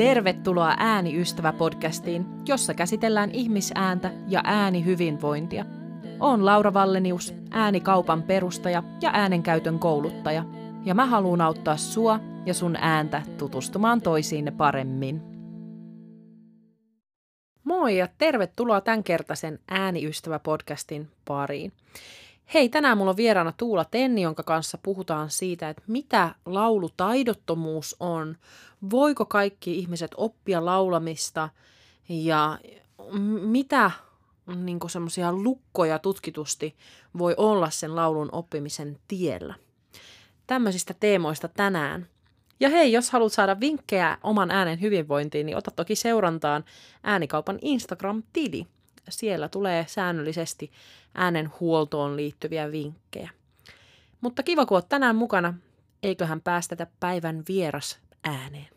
[0.00, 5.64] Tervetuloa Ääniystävä-podcastiin, jossa käsitellään ihmisääntä ja äänihyvinvointia.
[6.20, 10.44] Olen Laura Vallenius, äänikaupan perustaja ja äänenkäytön kouluttaja,
[10.84, 15.22] ja mä haluan auttaa sua ja sun ääntä tutustumaan toisiinne paremmin.
[17.64, 21.72] Moi ja tervetuloa tämänkertaisen Ääniystävä-podcastin pariin.
[22.54, 28.36] Hei, tänään mulla on vieraana Tuula Tenni, jonka kanssa puhutaan siitä, että mitä laulutaidottomuus on,
[28.90, 31.48] voiko kaikki ihmiset oppia laulamista
[32.08, 32.58] ja
[33.40, 33.90] mitä
[34.54, 36.76] niin semmoisia lukkoja tutkitusti
[37.18, 39.54] voi olla sen laulun oppimisen tiellä.
[40.46, 42.06] Tämmöisistä teemoista tänään.
[42.60, 46.64] Ja hei, jos haluat saada vinkkejä oman äänen hyvinvointiin, niin ota toki seurantaan
[47.02, 48.66] äänikaupan Instagram-tili.
[49.10, 50.72] Siellä tulee säännöllisesti
[51.14, 53.30] äänen huoltoon liittyviä vinkkejä.
[54.20, 55.54] Mutta kiva, kun oot tänään mukana.
[56.02, 58.68] Eiköhän päästetä päivän vieras ääneen.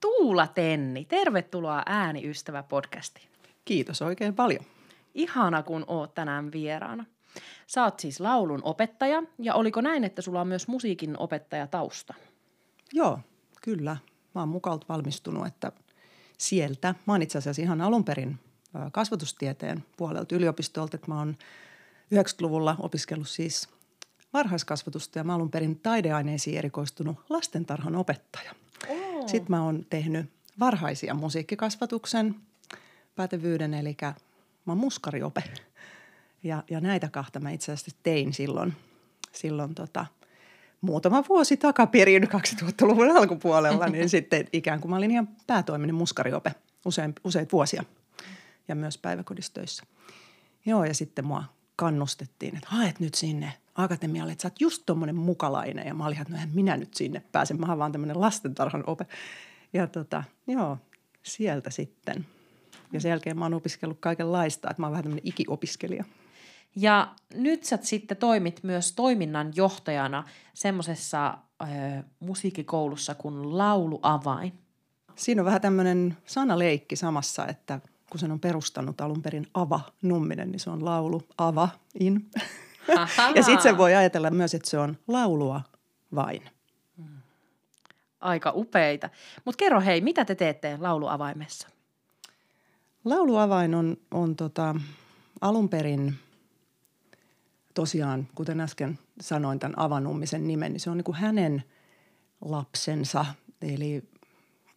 [0.00, 3.28] Tuula Tenni, tervetuloa Ääniystävä podcastiin.
[3.64, 4.64] Kiitos oikein paljon.
[5.14, 7.04] Ihana, kun oot tänään vieraana.
[7.66, 12.14] Sä oot siis laulun opettaja, ja oliko näin, että sulla on myös musiikin opettaja tausta?
[12.92, 13.18] Joo,
[13.62, 13.96] kyllä.
[14.34, 15.72] Mä oon mukalta valmistunut, että
[16.38, 16.94] sieltä.
[17.06, 18.38] Mä oon itse asiassa ihan alun perin
[18.92, 21.36] kasvatustieteen puolelta yliopistolta, että mä oon
[22.14, 23.68] 90-luvulla opiskellut siis
[24.32, 28.54] varhaiskasvatusta ja mä alun perin taideaineisiin erikoistunut lastentarhan opettaja.
[28.88, 29.28] Oh.
[29.28, 32.34] Sitten mä oon tehnyt varhaisia musiikkikasvatuksen
[33.14, 33.96] pätevyyden, eli
[34.64, 35.42] mä oon muskariope.
[36.42, 38.74] Ja, ja näitä kahta mä itse asiassa tein silloin,
[39.32, 40.06] silloin tota,
[40.80, 47.14] muutama vuosi takaperin 2000-luvun alkupuolella, niin sitten ikään kuin mä olin ihan päätoiminen muskariope usein,
[47.24, 47.84] useita vuosia–
[48.70, 49.84] ja myös päiväkodissa töissä.
[50.66, 51.44] Joo, ja sitten mua
[51.76, 55.86] kannustettiin, että haet nyt sinne akatemialle, että sä oot just tommonen mukalainen.
[55.86, 59.06] Ja mä olin, että no minä nyt sinne pääsen, mä oon vaan tämmöinen lastentarhan ope.
[59.72, 60.78] Ja tota, joo,
[61.22, 62.26] sieltä sitten.
[62.92, 66.04] Ja sen jälkeen mä oon opiskellut kaikenlaista, että mä oon vähän tämmöinen ikiopiskelija.
[66.76, 70.24] Ja nyt sä sitten toimit myös toiminnan johtajana
[70.54, 71.38] semmoisessa
[72.20, 74.52] musiikkikoulussa kuin Lauluavain.
[75.14, 80.50] Siinä on vähän tämmöinen sanaleikki samassa, että kun sen on perustanut alun perin Ava Numminen,
[80.50, 81.68] niin se on laulu Ava
[82.00, 82.30] in.
[83.36, 85.62] ja sitten se voi ajatella myös, että se on laulua
[86.14, 86.42] vain.
[88.20, 89.10] Aika upeita.
[89.44, 91.68] Mutta kerro hei, mitä te teette lauluavaimessa?
[93.04, 94.74] Lauluavain on, on tota,
[95.40, 96.14] alun perin
[97.74, 101.62] tosiaan, kuten äsken sanoin tämän Avanummisen nimen, niin se on niin kuin hänen
[102.40, 103.24] lapsensa.
[103.62, 104.02] Eli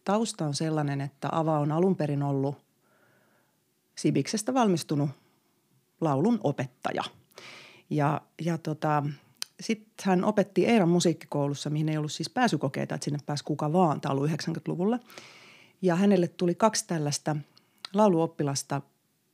[0.04, 2.63] tausta on sellainen, että Ava on alun perin ollut
[3.94, 5.10] Sibiksestä valmistunut
[6.00, 7.02] laulun opettaja.
[7.90, 9.02] Ja, ja tota,
[9.60, 14.00] sitten hän opetti Eeran musiikkikoulussa, mihin ei ollut siis pääsykokeita, että sinne pääsi kuka vaan.
[14.00, 14.98] Tämä ollut 90-luvulla.
[15.82, 17.36] Ja hänelle tuli kaksi tällaista
[17.94, 18.82] lauluoppilasta,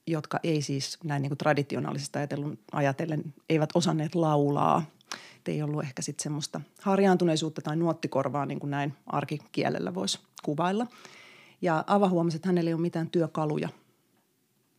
[0.06, 4.82] jotka ei siis näin niin kuin traditionaalisesti ajatellen, ajatellen eivät osanneet laulaa.
[5.36, 10.86] Et ei ollut ehkä sitten semmoista harjaantuneisuutta tai nuottikorvaa, niin kuin näin arkikielellä voisi kuvailla.
[11.62, 13.68] Ja Ava huomasi, että hänellä ei ole mitään työkaluja–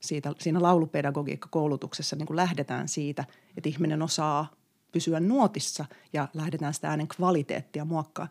[0.01, 3.25] siitä, siinä laulupedagogiikkakoulutuksessa niin kuin lähdetään siitä,
[3.57, 4.51] että ihminen osaa
[4.91, 8.28] pysyä nuotissa ja lähdetään sitä äänen kvaliteettia muokkaa.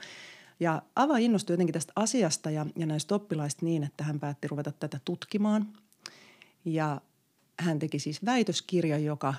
[0.60, 4.72] Ja Ava innostui jotenkin tästä asiasta ja, ja näistä oppilaista niin, että hän päätti ruveta
[4.72, 5.68] tätä tutkimaan.
[6.64, 7.00] Ja
[7.60, 9.34] hän teki siis väitöskirjan, joka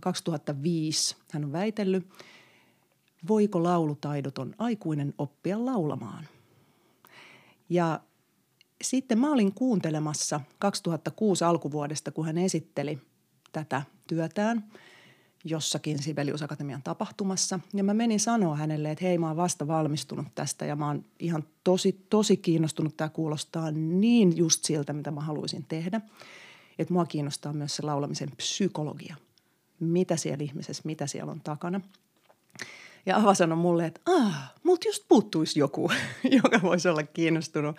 [0.00, 2.06] 2005 hän on väitellyt,
[3.28, 6.28] voiko laulutaidoton aikuinen oppia laulamaan.
[7.68, 8.00] Ja
[8.82, 12.98] sitten mä olin kuuntelemassa 2006 alkuvuodesta, kun hän esitteli
[13.52, 14.64] tätä työtään
[15.44, 17.60] jossakin Sibelius Akatemian tapahtumassa.
[17.74, 21.04] Ja mä menin sanoa hänelle, että hei mä oon vasta valmistunut tästä ja mä oon
[21.18, 22.96] ihan tosi, tosi kiinnostunut.
[22.96, 26.00] Tämä kuulostaa niin just siltä, mitä mä haluaisin tehdä.
[26.78, 29.16] Että mua kiinnostaa myös se laulamisen psykologia.
[29.80, 31.80] Mitä siellä ihmisessä, mitä siellä on takana.
[33.06, 35.90] Ja Ava sanoi mulle, että ah, multa just puuttuisi joku,
[36.42, 37.76] joka voisi olla kiinnostunut.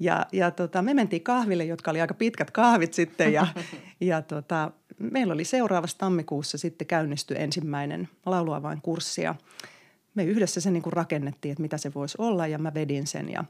[0.00, 3.46] Ja, ja tota, me mentiin kahville, jotka oli aika pitkät kahvit sitten ja,
[4.00, 9.34] ja tota, meillä oli seuraavassa tammikuussa sitten käynnisty ensimmäinen lauluavainkurssi ja
[10.14, 13.28] me yhdessä se niin kuin rakennettiin, että mitä se voisi olla ja mä vedin sen
[13.28, 13.44] ja,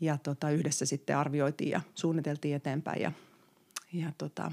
[0.00, 3.12] ja tota, yhdessä sitten arvioitiin ja suunniteltiin eteenpäin ja,
[3.92, 4.52] ja tota,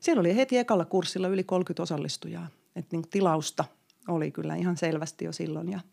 [0.00, 3.64] siellä oli heti ekalla kurssilla yli 30 osallistujaa, että niin tilausta
[4.08, 5.80] oli kyllä ihan selvästi jo silloin ja–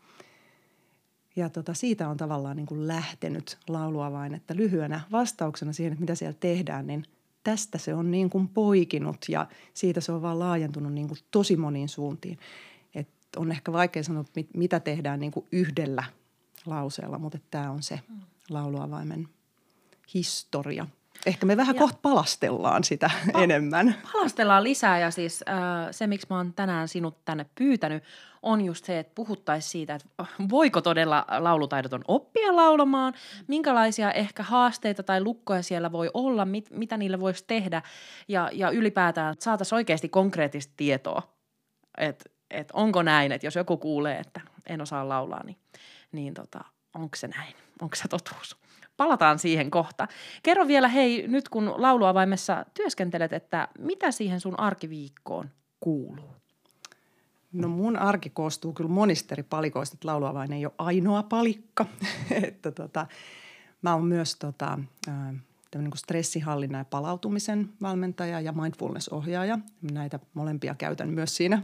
[1.39, 6.01] ja tota, siitä on tavallaan niin kuin lähtenyt laulua vain, että lyhyenä vastauksena siihen, että
[6.01, 7.05] mitä siellä tehdään, niin
[7.43, 11.57] tästä se on niin kuin poikinut ja siitä se on vaan laajentunut niin kuin tosi
[11.57, 12.39] moniin suuntiin.
[12.95, 16.03] Et on ehkä vaikea sanoa, mit, mitä tehdään niin kuin yhdellä
[16.65, 17.99] lauseella, mutta tämä on se
[18.49, 19.27] lauluavaimen
[20.13, 20.87] historia.
[21.25, 23.11] Ehkä me vähän Ja- kohta palastellaan sitä
[23.43, 23.95] enemmän.
[24.13, 25.55] Palastellaan lisää ja siis äh,
[25.91, 28.03] se, miksi mä oon tänään sinut tänne pyytänyt,
[28.41, 33.13] on just se, että puhuttaisiin siitä, että voiko todella laulutaidoton oppia laulamaan,
[33.47, 37.81] minkälaisia ehkä haasteita tai lukkoja siellä voi olla, mit, mitä niille voisi tehdä
[38.27, 41.21] ja, ja ylipäätään saataisiin oikeasti konkreettista tietoa,
[41.97, 45.57] että et onko näin, että jos joku kuulee, että en osaa laulaa, niin,
[46.11, 46.59] niin tota,
[46.95, 48.57] onko se näin, onko se totuus.
[48.97, 50.07] Palataan siihen kohta.
[50.43, 55.49] Kerro vielä, hei, nyt kun lauluavaimessa työskentelet, että mitä siihen sun arkiviikkoon
[55.79, 56.29] kuuluu?
[57.53, 61.85] No mun arki koostuu kyllä monista eri palikoista, että lauluavain ei ole ainoa palikka.
[62.47, 63.07] että tota,
[63.81, 64.79] mä oon myös tota,
[65.77, 69.59] niin kuin stressihallinnan ja palautumisen valmentaja ja mindfulness-ohjaaja.
[69.91, 71.61] Näitä molempia käytän myös siinä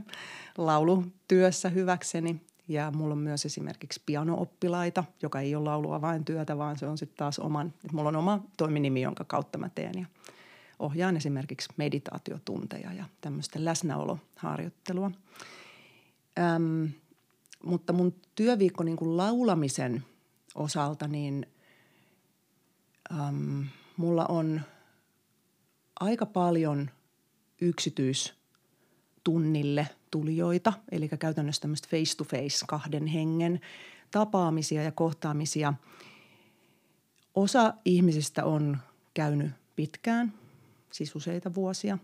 [0.58, 2.42] laulutyössä hyväkseni.
[2.68, 6.98] Ja mulla on myös esimerkiksi pianooppilaita, joka ei ole laulua vain työtä, vaan se on
[6.98, 10.00] sitten taas oman, että mulla on oma toiminimi, jonka kautta mä teen.
[10.00, 10.06] Ja
[10.80, 15.12] ohjaan esimerkiksi meditaatiotunteja ja tämmöistä läsnäoloharjoittelua.
[16.40, 16.90] Öm,
[17.64, 20.06] mutta mun työviikko niin kuin laulamisen
[20.56, 21.46] osalta, niin
[23.20, 23.66] äm,
[23.98, 24.62] mulla on
[26.00, 26.90] aika paljon
[27.62, 33.60] yksityistunnille tulijoita, eli käytännössä tämmöistä face-to-face kahden hengen
[34.12, 35.74] tapaamisia ja kohtaamisia.
[37.36, 38.78] Osa ihmisistä on
[39.14, 40.34] käynyt pitkään,
[40.92, 41.98] siis useita vuosia,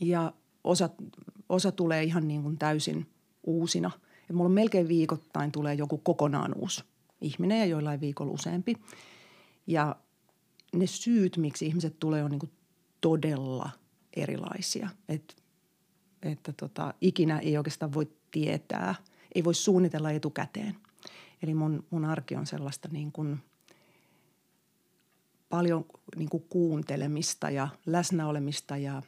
[0.00, 0.32] ja
[0.64, 0.90] osa,
[1.50, 3.06] osa tulee ihan niin kuin täysin
[3.44, 3.90] uusina.
[4.30, 6.84] Et mulla on melkein viikoittain tulee joku kokonaan uusi
[7.20, 8.76] ihminen ja joillain viikolla useampi.
[9.66, 9.96] Ja
[10.74, 12.52] ne syyt, miksi ihmiset tulee, on niin kuin
[13.00, 13.70] todella
[14.16, 14.88] erilaisia.
[15.08, 15.36] Et,
[16.22, 18.94] että tota, ikinä ei oikeastaan voi tietää,
[19.34, 20.76] ei voi suunnitella etukäteen.
[21.42, 23.38] Eli mun, mun arki on sellaista niin kuin
[25.48, 25.84] paljon
[26.16, 29.02] niin kuin kuuntelemista ja läsnäolemista ja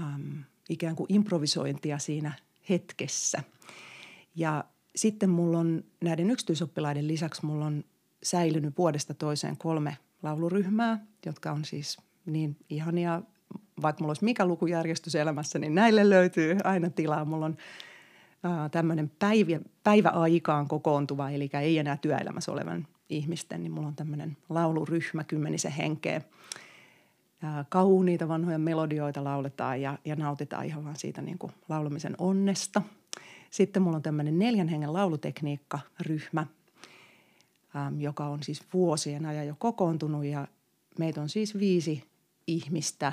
[0.00, 2.32] äm, ikään kuin improvisointia siinä
[2.68, 3.42] hetkessä.
[4.34, 4.64] Ja
[4.96, 7.84] sitten mulla on näiden yksityisoppilaiden lisäksi mulla on
[8.22, 13.22] säilynyt vuodesta toiseen kolme lauluryhmää, jotka on siis niin ihania,
[13.82, 17.24] vaikka mulla olisi mikä lukujärjestys elämässä, niin näille löytyy aina tilaa.
[17.24, 17.56] Mulla on
[18.70, 25.24] tämmöinen päivä, päiväaikaan kokoontuva, eli ei enää työelämässä olevan ihmisten, niin mulla on tämmöinen lauluryhmä
[25.24, 26.20] kymmenisen henkeä.
[27.68, 32.82] Kauniita vanhoja melodioita lauletaan ja, ja nautitaan ihan vaan siitä niin kuin laulamisen onnesta.
[33.50, 36.46] Sitten mulla on tämmöinen neljän hengen laulutekniikkaryhmä,
[37.76, 40.48] äm, joka on siis vuosien ajan jo kokoontunut ja
[40.98, 42.04] meitä on siis viisi
[42.46, 43.12] ihmistä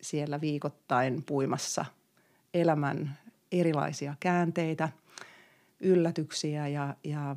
[0.00, 1.84] siellä viikoittain puimassa
[2.54, 3.18] elämän
[3.52, 4.88] erilaisia käänteitä,
[5.80, 7.36] yllätyksiä ja, ja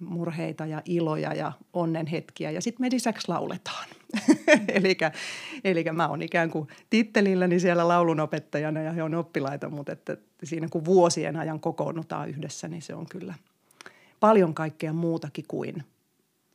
[0.00, 3.88] murheita ja iloja ja onnenhetkiä ja sitten me lisäksi lauletaan.
[5.64, 10.68] Eli mä oon ikään kuin tittelilläni siellä laulunopettajana ja he on oppilaita, mutta että siinä
[10.70, 13.34] kun vuosien ajan kokoonnutaan yhdessä, niin se on kyllä
[14.20, 15.84] paljon kaikkea muutakin kuin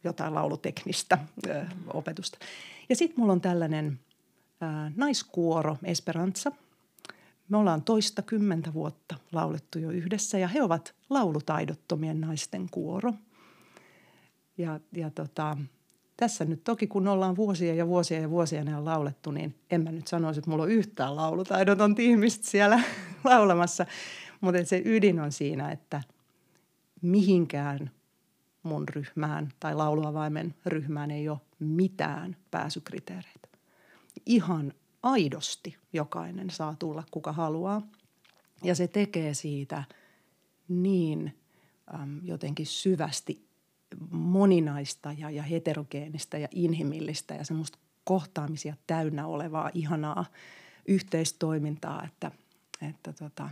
[0.03, 1.17] jotain lauluteknistä
[1.47, 2.37] ö, opetusta.
[2.89, 3.99] Ja sitten mulla on tällainen
[4.61, 6.51] ö, naiskuoro Esperanza.
[7.49, 13.13] Me ollaan toista kymmentä vuotta laulettu jo yhdessä ja he ovat laulutaidottomien naisten kuoro.
[14.57, 15.57] Ja, ja tota,
[16.19, 19.83] tässä nyt toki kun ollaan vuosia ja vuosia ja vuosia ne on laulettu, niin en
[19.83, 22.83] mä nyt sanoisi, että mulla on yhtään laulutaidoton tiimistä siellä
[23.23, 23.85] laulamassa.
[24.41, 26.01] Mutta se ydin on siinä, että
[27.01, 27.91] mihinkään
[28.63, 33.47] mun ryhmään tai lauluavaimen ryhmään ei ole mitään pääsykriteereitä.
[34.25, 34.73] Ihan
[35.03, 37.81] aidosti jokainen saa tulla kuka haluaa.
[38.63, 39.83] Ja se tekee siitä
[40.67, 41.33] niin
[42.23, 43.48] jotenkin syvästi
[44.11, 50.25] moninaista ja, ja heterogeenistä ja inhimillistä ja semmoista kohtaamisia täynnä olevaa ihanaa
[50.87, 52.31] yhteistoimintaa, että,
[52.89, 53.49] että tota,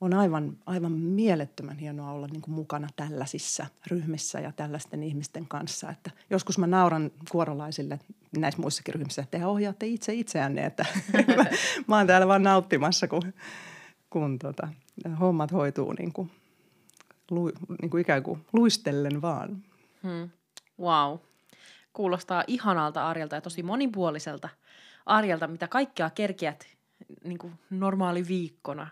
[0.00, 5.90] on aivan, aivan mielettömän hienoa olla niin kuin mukana tällaisissa ryhmissä ja tällaisten ihmisten kanssa.
[5.90, 7.98] Että joskus mä nauran kuorolaisille
[8.38, 10.86] näissä muissakin ryhmissä, että te ohjaatte itse itseänne, että
[11.36, 11.44] mä,
[11.86, 13.32] mä oon täällä vaan nauttimassa, kun,
[14.10, 14.68] kun tota,
[15.20, 16.30] hommat hoituu niin kuin,
[17.30, 19.62] lu, niin kuin ikään kuin luistellen vaan.
[20.02, 20.30] Hmm.
[20.80, 21.18] Wow.
[21.92, 24.48] Kuulostaa ihanalta arjelta ja tosi monipuoliselta
[25.06, 26.66] arjelta, mitä kaikkea kerkiät
[27.24, 28.86] niin kuin normaali viikkona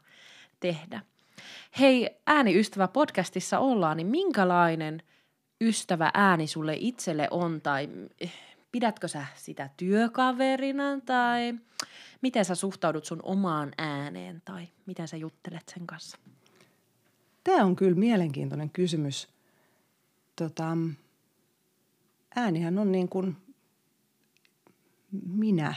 [0.60, 1.00] tehdä.
[1.78, 5.02] Hei, ääniystävä podcastissa ollaan, niin minkälainen
[5.60, 7.88] ystävä ääni sulle itselle on tai
[8.72, 11.54] pidätkö sä sitä työkaverina tai
[12.20, 16.18] miten sä suhtaudut sun omaan ääneen tai miten sä juttelet sen kanssa?
[17.48, 19.28] Tämä on kyllä mielenkiintoinen kysymys.
[20.36, 20.76] tota,
[22.36, 23.36] äänihän on niin kuin
[25.26, 25.74] minä,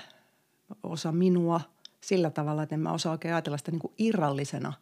[0.84, 1.62] osa minua
[2.01, 4.74] sillä tavalla, että en mä osaa oikein ajatella sitä niin kuin irrallisena,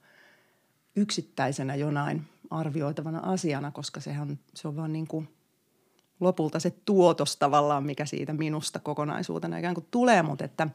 [0.96, 5.30] yksittäisenä jonain arvioitavana asiana, koska sehän, se on vaan niin kuin
[6.20, 10.68] lopulta se tuotos tavallaan, mikä siitä minusta kokonaisuutena ikään kuin tulee, mutta että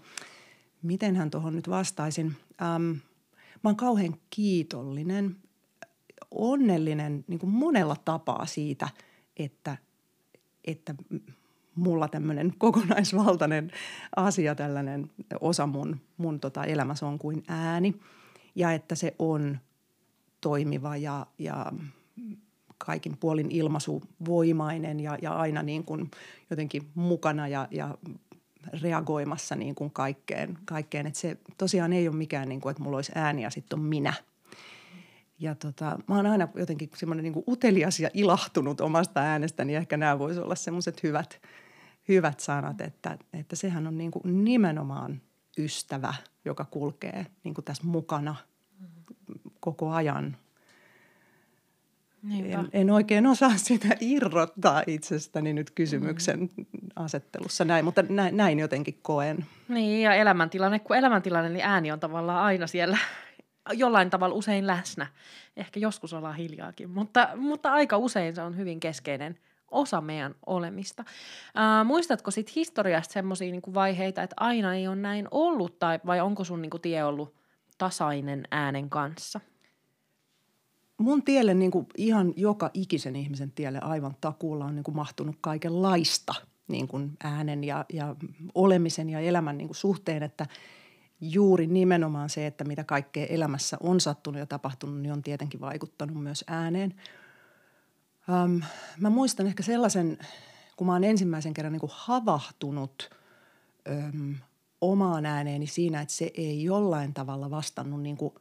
[0.82, 2.36] mitenhän tuohon nyt vastaisin.
[2.62, 2.90] Ähm,
[3.62, 5.43] mä oon kauhean kiitollinen,
[6.34, 8.88] onnellinen niin kuin monella tapaa siitä,
[9.36, 9.76] että,
[10.64, 10.94] että
[11.74, 13.70] mulla tämmöinen kokonaisvaltainen
[14.16, 15.10] asia, tällainen
[15.40, 17.94] osa mun, mun tota elämässä on kuin ääni
[18.54, 19.58] ja että se on
[20.40, 21.72] toimiva ja, ja
[22.78, 26.10] kaikin puolin ilmaisuvoimainen ja, ja aina niin kuin
[26.50, 27.98] jotenkin mukana ja, ja
[28.82, 30.58] reagoimassa niin kuin kaikkeen.
[30.64, 31.06] kaikkeen.
[31.06, 33.84] Että se tosiaan ei ole mikään, niin kuin, että mulla olisi ääni ja sitten on
[33.84, 34.14] minä.
[35.44, 39.72] Ja tota, mä oon aina jotenkin semmoinen niin utelias ja ilahtunut omasta äänestäni.
[39.72, 41.40] Ja ehkä nämä voisi olla semmoiset hyvät,
[42.08, 45.20] hyvät sanat, että, että sehän on niin kuin nimenomaan
[45.58, 48.36] ystävä, joka kulkee niin kuin tässä mukana
[49.60, 50.36] koko ajan.
[52.30, 56.66] En, en oikein osaa sitä irrottaa itsestäni nyt kysymyksen mm.
[56.96, 59.46] asettelussa näin, mutta näin, näin jotenkin koen.
[59.68, 62.98] Niin ja elämäntilanne kuin elämäntilanne, niin ääni on tavallaan aina siellä
[63.72, 65.06] jollain tavalla usein läsnä.
[65.56, 69.38] Ehkä joskus ollaan hiljaakin, mutta, mutta aika usein se on hyvin keskeinen
[69.70, 71.04] osa meidän olemista.
[71.54, 76.20] Ää, muistatko sit historiasta semmoisia niinku vaiheita, että aina ei ole näin ollut, tai vai
[76.20, 77.34] onko sun niinku tie ollut
[77.78, 79.40] tasainen äänen kanssa?
[80.98, 85.36] Mun tielle niin kuin ihan joka ikisen ihmisen tielle aivan takuulla on niin kuin mahtunut
[85.40, 86.34] kaikenlaista
[86.68, 88.16] niin kuin äänen ja, ja
[88.54, 90.46] olemisen ja elämän niin kuin suhteen, että
[91.32, 96.22] juuri nimenomaan se, että mitä kaikkea elämässä on sattunut ja tapahtunut, niin on tietenkin vaikuttanut
[96.22, 96.94] myös ääneen–
[98.28, 98.62] Um,
[99.00, 100.18] mä muistan ehkä sellaisen,
[100.76, 103.10] kun mä oon ensimmäisen kerran niin havahtunut
[103.88, 104.36] um,
[104.80, 108.34] omaan ääneeni siinä, että se ei jollain tavalla vastannut niin kuin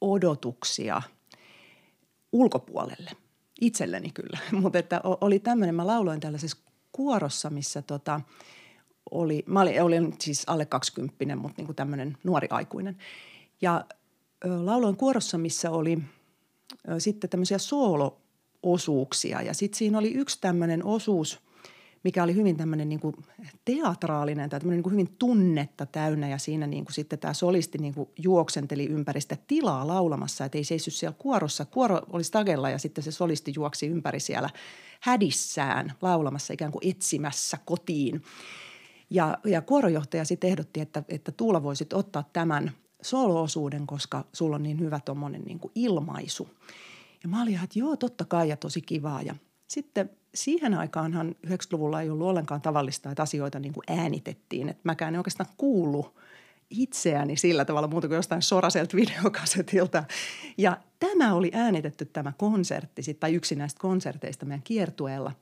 [0.00, 1.02] odotuksia
[2.32, 3.10] ulkopuolelle.
[3.60, 6.58] Itselleni kyllä, mutta että oli tämmöinen, mä lauloin tällaisessa
[6.92, 8.20] kuorossa, missä tota,
[9.10, 12.96] oli, mä olin, olin siis alle 20, mutta niin kuin tämmöinen nuori aikuinen.
[13.60, 13.84] Ja
[14.44, 15.98] ö, lauloin kuorossa, missä oli
[16.88, 18.20] ö, sitten tämmöisiä soolo
[18.62, 19.42] osuuksia.
[19.42, 21.40] Ja sitten siinä oli yksi tämmöinen osuus,
[22.04, 23.00] mikä oli hyvin tämmöinen niin
[23.64, 27.94] teatraalinen tai tämmöinen niin hyvin tunnetta täynnä ja siinä niin kuin sitten tämä solisti niin
[27.94, 31.64] kuin juoksenteli ympäri sitä tilaa laulamassa, että ei seissyt siellä kuorossa.
[31.64, 34.50] Kuoro oli stagella ja sitten se solisti juoksi ympäri siellä
[35.00, 38.22] hädissään laulamassa ikään kuin etsimässä kotiin.
[39.10, 42.72] Ja, ja kuorojohtaja sitten ehdotti, että, että Tuula voisit ottaa tämän
[43.02, 46.48] solo-osuuden, koska sulla on niin hyvä tuommoinen niin ilmaisu.
[47.22, 49.22] Ja mä olin että joo, totta kai ja tosi kivaa.
[49.22, 49.34] Ja
[49.68, 54.68] sitten siihen aikaanhan 90-luvulla ei ollut ollenkaan tavallista, että asioita niin kuin äänitettiin.
[54.68, 56.14] Että mäkään en oikeastaan kuullut
[56.70, 60.04] itseäni sillä tavalla muuta kuin jostain soraselta videokasetilta.
[60.58, 65.32] Ja tämä oli äänitetty tämä konsertti, tai yksi näistä konserteista meidän kiertueella.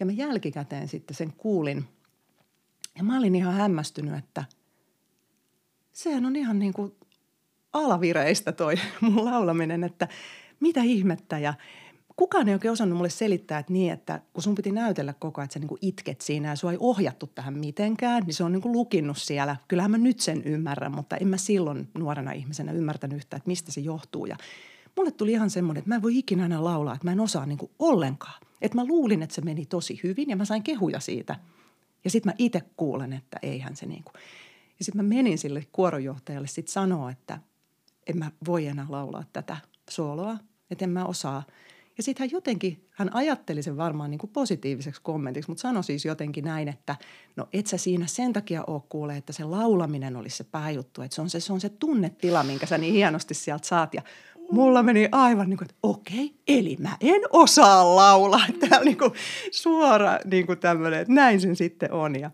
[0.00, 1.84] Ja mä jälkikäteen sitten sen kuulin.
[2.96, 4.44] Ja mä olin ihan hämmästynyt, että
[5.92, 6.94] sehän on ihan niin kuin
[7.72, 10.08] alavireistä toi mun laulaminen, että–
[10.60, 11.54] mitä ihmettä ja
[12.16, 15.44] kukaan ei oikein osannut mulle selittää, että niin, että kun sun piti näytellä koko ajan,
[15.44, 18.62] että sä niin itket siinä ja sua ei ohjattu tähän mitenkään, niin se on niin
[18.62, 19.56] kuin lukinnut siellä.
[19.68, 23.72] Kyllähän mä nyt sen ymmärrän, mutta en mä silloin nuorena ihmisenä ymmärtänyt yhtään, että mistä
[23.72, 24.26] se johtuu.
[24.26, 24.36] Ja
[24.96, 27.46] mulle tuli ihan semmoinen, että mä en voi ikinä enää laulaa, että mä en osaa
[27.46, 28.40] niin kuin ollenkaan.
[28.62, 31.36] Että mä luulin, että se meni tosi hyvin ja mä sain kehuja siitä.
[32.06, 34.14] Ja sitten mä itse kuulen, että eihän se niin kuin.
[34.78, 37.38] Ja sitten mä menin sille kuorojohtajalle sitten sanoa, että
[38.06, 39.56] en mä voi enää laulaa tätä
[39.90, 40.38] sooloa,
[40.70, 41.42] että en mä osaa.
[41.96, 46.04] Ja sitten hän jotenkin, hän ajatteli sen varmaan niin kuin positiiviseksi kommentiksi, mutta sanoi siis
[46.04, 46.96] jotenkin näin, että
[47.36, 51.14] no et sä siinä sen takia ole kuule, että se laulaminen olisi se pääjuttu, että
[51.14, 53.94] se on se, se on se tunnetila, minkä sä niin hienosti sieltä saat.
[53.94, 54.02] Ja
[54.50, 58.46] mulla meni aivan niin kuin, että okei, eli mä en osaa laulaa.
[58.60, 59.12] Tämä on niin kuin
[59.50, 62.20] suora niin kuin tämmöinen, että näin sen sitten on.
[62.20, 62.30] Ja,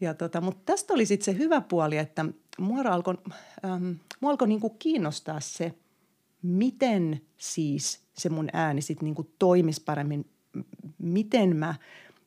[0.00, 2.24] ja tota, mutta tästä oli sitten se hyvä puoli, että
[2.58, 3.14] mua alkoi,
[3.64, 5.74] ähm, mua alkoi niin kuin kiinnostaa se–
[6.44, 10.30] miten siis se mun ääni sitten niin toimisi paremmin,
[10.98, 11.74] miten mä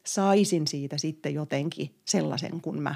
[0.06, 2.96] saisin siitä sitten jotenkin sellaisen, kun mä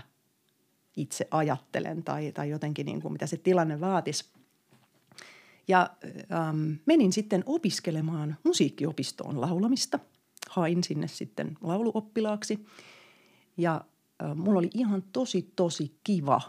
[0.98, 4.26] itse ajattelen tai, tai jotenkin niin kuin mitä se tilanne vaatisi.
[5.72, 5.90] Ja
[6.32, 10.00] ähm, menin sitten opiskelemaan musiikkiopistoon laulamista.
[10.50, 12.66] Hain sinne sitten lauluoppilaaksi
[13.58, 13.82] ja
[14.24, 16.42] äh, mulla oli ihan tosi tosi kiva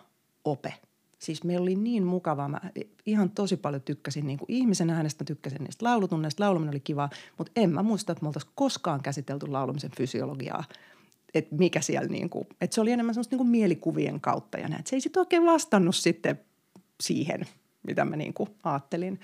[0.45, 0.75] ope
[1.23, 2.49] Siis meillä oli niin mukavaa.
[2.49, 2.61] Mä
[3.07, 6.45] ihan tosi paljon tykkäsin niin kuin ihmisen äänestä, tykkäsin niistä laulutunneista.
[6.45, 10.65] Laulaminen oli kiva, mutta en mä muista, että me oltaisiin koskaan käsitelty laulamisen fysiologiaa.
[11.35, 14.69] Että mikä siellä niin kuin, että se oli enemmän semmoista niin kuin mielikuvien kautta ja
[14.69, 14.83] näin.
[14.87, 16.41] Se ei sitten oikein vastannut sitten
[17.03, 17.47] siihen,
[17.83, 19.21] mitä mä niin kuin ajattelin.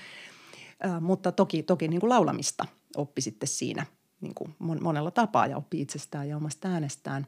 [0.87, 2.65] Äh, mutta toki, toki niin kuin laulamista
[2.97, 3.87] oppi sitten siinä
[4.21, 7.27] niin kuin monella tapaa ja oppi itsestään ja omasta äänestään.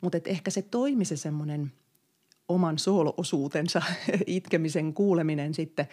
[0.00, 1.72] Mutta ehkä se toimi se semmoinen–
[2.48, 3.82] oman sooloosuutensa
[4.26, 5.88] itkemisen kuuleminen sitten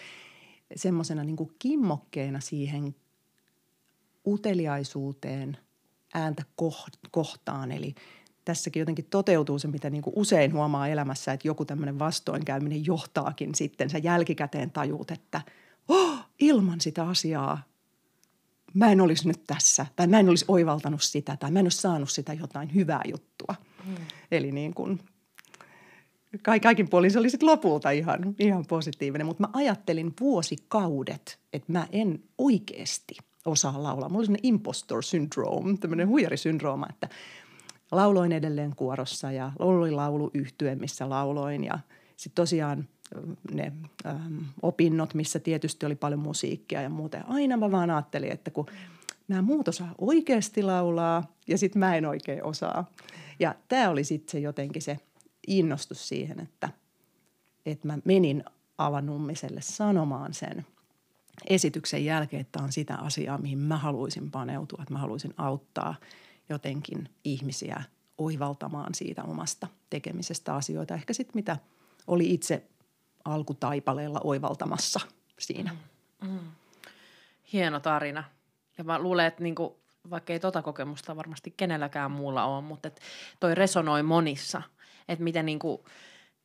[0.75, 2.96] semmoisena niin kimmokkeena siihen
[4.27, 5.58] uteliaisuuteen
[6.13, 6.44] ääntä
[7.12, 7.72] kohtaan.
[7.72, 7.96] Eli
[8.46, 13.56] tässäkin jotenkin toteutuu se, mitä niin kuin usein huomaa elämässä, että joku tämmöinen vastoinkäyminen johtaakin
[13.56, 13.90] sitten.
[13.90, 15.42] Sä jälkikäteen tajuut, että
[15.88, 17.62] oh, ilman sitä asiaa
[18.74, 21.82] mä en olisi nyt tässä, tai mä en olisi oivaltanut sitä, tai mä en olisi
[21.82, 23.56] saanut sitä jotain hyvää juttua.
[23.86, 23.96] Hmm.
[24.32, 25.00] Eli niin kuin
[26.62, 29.28] kaikin puolin se oli sitten lopulta ihan, ihan positiivinen.
[29.28, 34.10] Mutta mä ajattelin vuosikaudet, että mä en oikeasti osaa laulaa.
[34.10, 37.10] Mulla oli sellainen impostor syndrome, tämmöinen huijarisyndrooma, että
[37.92, 41.80] lauloin edelleen kuorossa ja oli lauluyhtye, missä lauloin ja
[42.18, 42.88] sitten tosiaan
[43.54, 43.74] ne
[44.06, 47.18] ähm, opinnot, missä tietysti oli paljon musiikkia ja muuta.
[47.27, 48.65] Aina mä vaan ajattelin, että kun
[49.27, 52.92] nämä muut osaa oikeasti laulaa ja sitten mä en oikein osaa.
[53.39, 55.00] Ja tämä oli sitten se jotenkin se–
[55.48, 56.70] innostus siihen, että,
[57.65, 58.44] että mä menin
[58.77, 60.65] Avanummiselle sanomaan sen
[61.50, 65.96] esityksen jälkeen, että on sitä asiaa, mihin mä haluaisin paneutua, että mä haluaisin auttaa
[66.50, 67.84] jotenkin ihmisiä
[68.18, 70.94] oivaltamaan siitä omasta tekemisestä asioita.
[70.94, 71.58] Ehkä sitten mitä
[72.08, 72.68] oli itse
[73.25, 75.00] alkutaipaleella oivaltamassa
[75.40, 75.75] siinä.
[76.22, 76.40] Mm, mm.
[77.54, 78.24] Hieno tarina.
[78.78, 83.00] Ja mä luulen, että niinku, vaikka ei tota kokemusta varmasti kenelläkään muulla ole, mutta et
[83.40, 84.62] toi resonoi monissa–
[85.08, 85.82] että miten niin kuin,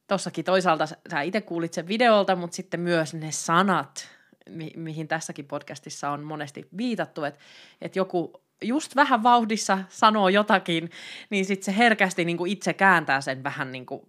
[0.06, 4.08] tossakin toisaalta sä itse kuulit sen videolta, mutta sitten myös ne sanat,
[4.48, 7.40] mi- mihin tässäkin podcastissa on monesti viitattu, että,
[7.80, 10.90] että joku just vähän vauhdissa sanoo jotakin,
[11.30, 14.02] niin sitten se herkästi niin kuin itse kääntää sen vähän niin kuin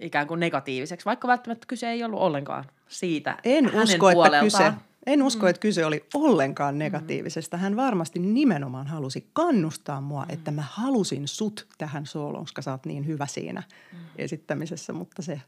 [0.00, 4.46] ikään kuin negatiiviseksi, vaikka välttämättä kyse ei ollut ollenkaan siitä En usko, puoleltaan.
[4.46, 4.72] että kyse
[5.06, 5.50] en usko, mm.
[5.50, 6.78] että kyse oli ollenkaan mm.
[6.78, 7.56] negatiivisesta.
[7.56, 10.32] Hän varmasti nimenomaan halusi kannustaa mua, mm.
[10.32, 13.98] että mä halusin sut tähän sooloon, koska sä oot niin hyvä siinä mm.
[14.18, 15.40] esittämisessä, mutta se,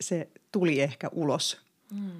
[0.00, 1.60] se tuli ehkä ulos
[1.92, 2.10] Mm.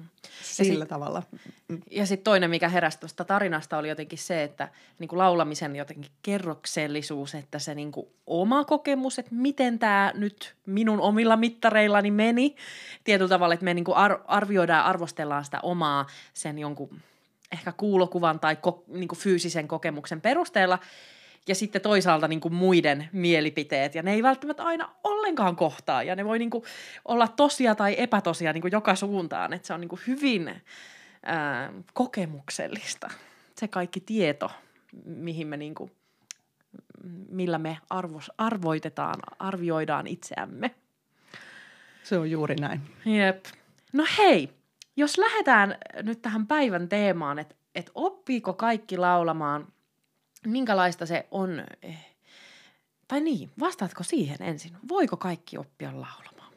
[0.41, 1.23] Sillä sit, tavalla.
[1.67, 1.81] Mm.
[1.91, 6.11] Ja sitten toinen, mikä heräsi tuosta tarinasta, oli jotenkin se, että niin kuin laulamisen jotenkin
[6.21, 12.55] kerroksellisuus, että se niin kuin oma kokemus, että miten tämä nyt minun omilla mittareillani meni.
[13.03, 16.99] Tietyllä tavalla, että me niin kuin ar- arvioidaan ja arvostellaan sitä omaa sen jonkun
[17.51, 20.79] ehkä kuulokuvan tai ko- niin kuin fyysisen kokemuksen perusteella–
[21.47, 26.15] ja sitten toisaalta niin kuin muiden mielipiteet, ja ne ei välttämättä aina ollenkaan kohtaa, ja
[26.15, 26.63] ne voi niin kuin
[27.05, 30.61] olla tosia tai epätosia niin kuin joka suuntaan, että se on niin kuin hyvin
[31.23, 33.09] ää, kokemuksellista,
[33.55, 34.51] se kaikki tieto,
[35.05, 35.91] mihin me niin kuin,
[37.29, 40.75] millä me arvos, arvoitetaan, arvioidaan itseämme.
[42.03, 42.81] Se on juuri näin.
[43.05, 43.45] Jep.
[43.93, 44.49] No hei,
[44.95, 49.67] jos lähdetään nyt tähän päivän teemaan, että et oppiiko kaikki laulamaan–
[50.45, 52.05] minkälaista se on, eh,
[53.07, 54.71] tai niin, vastaatko siihen ensin?
[54.89, 56.53] Voiko kaikki oppia laulamaan?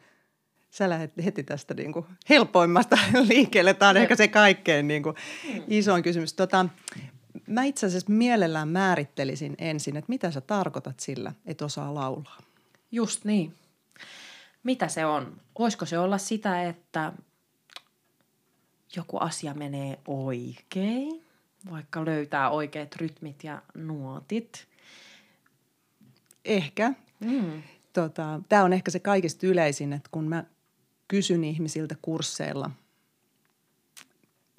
[0.71, 3.75] Sä lähdet heti tästä niin kuin helpoimmasta liikkeelle.
[3.75, 5.17] Tämä on ehkä se kaikkein niin kuin
[5.55, 5.63] mm.
[5.69, 6.35] isoin kysymys.
[6.35, 6.69] Tota,
[7.47, 12.39] mä itse asiassa mielellään määrittelisin ensin, että mitä sä tarkoitat sillä, että osaa laulaa.
[12.93, 13.55] Just niin.
[14.63, 15.41] Mitä se on?
[15.59, 17.13] Voisiko se olla sitä, että
[18.97, 21.26] joku asia menee oikein?
[21.71, 24.67] Vaikka löytää oikeat rytmit ja nuotit?
[26.45, 26.93] Ehkä.
[27.21, 27.63] Mm.
[27.93, 30.45] Tota, Tämä on ehkä se kaikista yleisin, että kun mä
[31.09, 32.71] kysyn ihmisiltä kursseilla,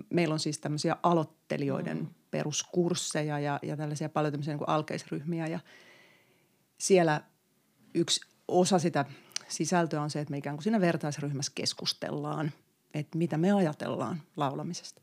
[0.10, 2.08] meillä on siis tämmöisiä aloittelijoiden mm.
[2.32, 5.60] peruskursseja ja, ja tällaisia paljon tämmöisiä niin kuin alkeisryhmiä ja
[6.78, 7.22] siellä
[7.94, 9.06] yksi osa sitä
[9.48, 12.52] sisältöä on se, että me ikään kuin siinä vertaisryhmässä keskustellaan,
[12.94, 15.02] että mitä me ajatellaan laulamisesta.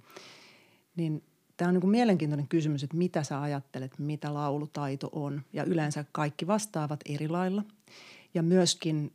[0.97, 1.23] Niin
[1.57, 5.43] Tämä on niin kuin mielenkiintoinen kysymys, että mitä sä ajattelet, mitä laulutaito on.
[5.53, 7.65] Ja yleensä kaikki vastaavat eri lailla.
[8.35, 9.13] Ja myöskin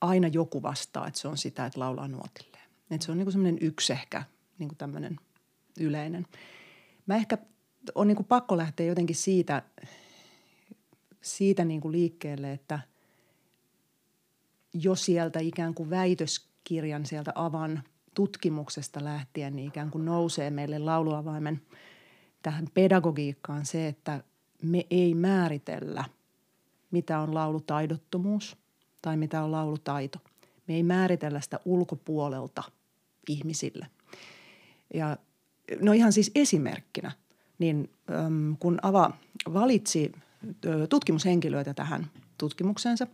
[0.00, 2.64] aina joku vastaa, että se on sitä, että laulaa nuotilleen.
[2.90, 4.24] Että se on niin semmoinen yksi ehkä
[4.58, 5.16] niin kuin tämmöinen
[5.80, 6.26] yleinen.
[7.06, 7.38] Mä ehkä
[7.94, 9.62] on niin kuin pakko lähteä jotenkin siitä,
[11.22, 12.80] siitä niin kuin liikkeelle, että
[14.72, 17.82] jo sieltä ikään kuin väitöskirjan sieltä avan–
[18.14, 21.60] tutkimuksesta lähtien niin ikään kuin nousee meille lauluavaimen
[22.42, 24.22] tähän pedagogiikkaan se, että
[24.62, 26.04] me ei määritellä,
[26.90, 28.56] mitä on laulutaidottomuus
[29.02, 30.18] tai mitä on laulutaito.
[30.68, 32.62] Me ei määritellä sitä ulkopuolelta
[33.28, 33.86] ihmisille.
[34.94, 35.16] Ja
[35.80, 37.12] no ihan siis esimerkkinä,
[37.58, 39.12] niin äm, kun Ava
[39.52, 40.12] valitsi
[40.88, 42.06] tutkimushenkilöitä tähän
[42.38, 43.06] tutkimukseensa,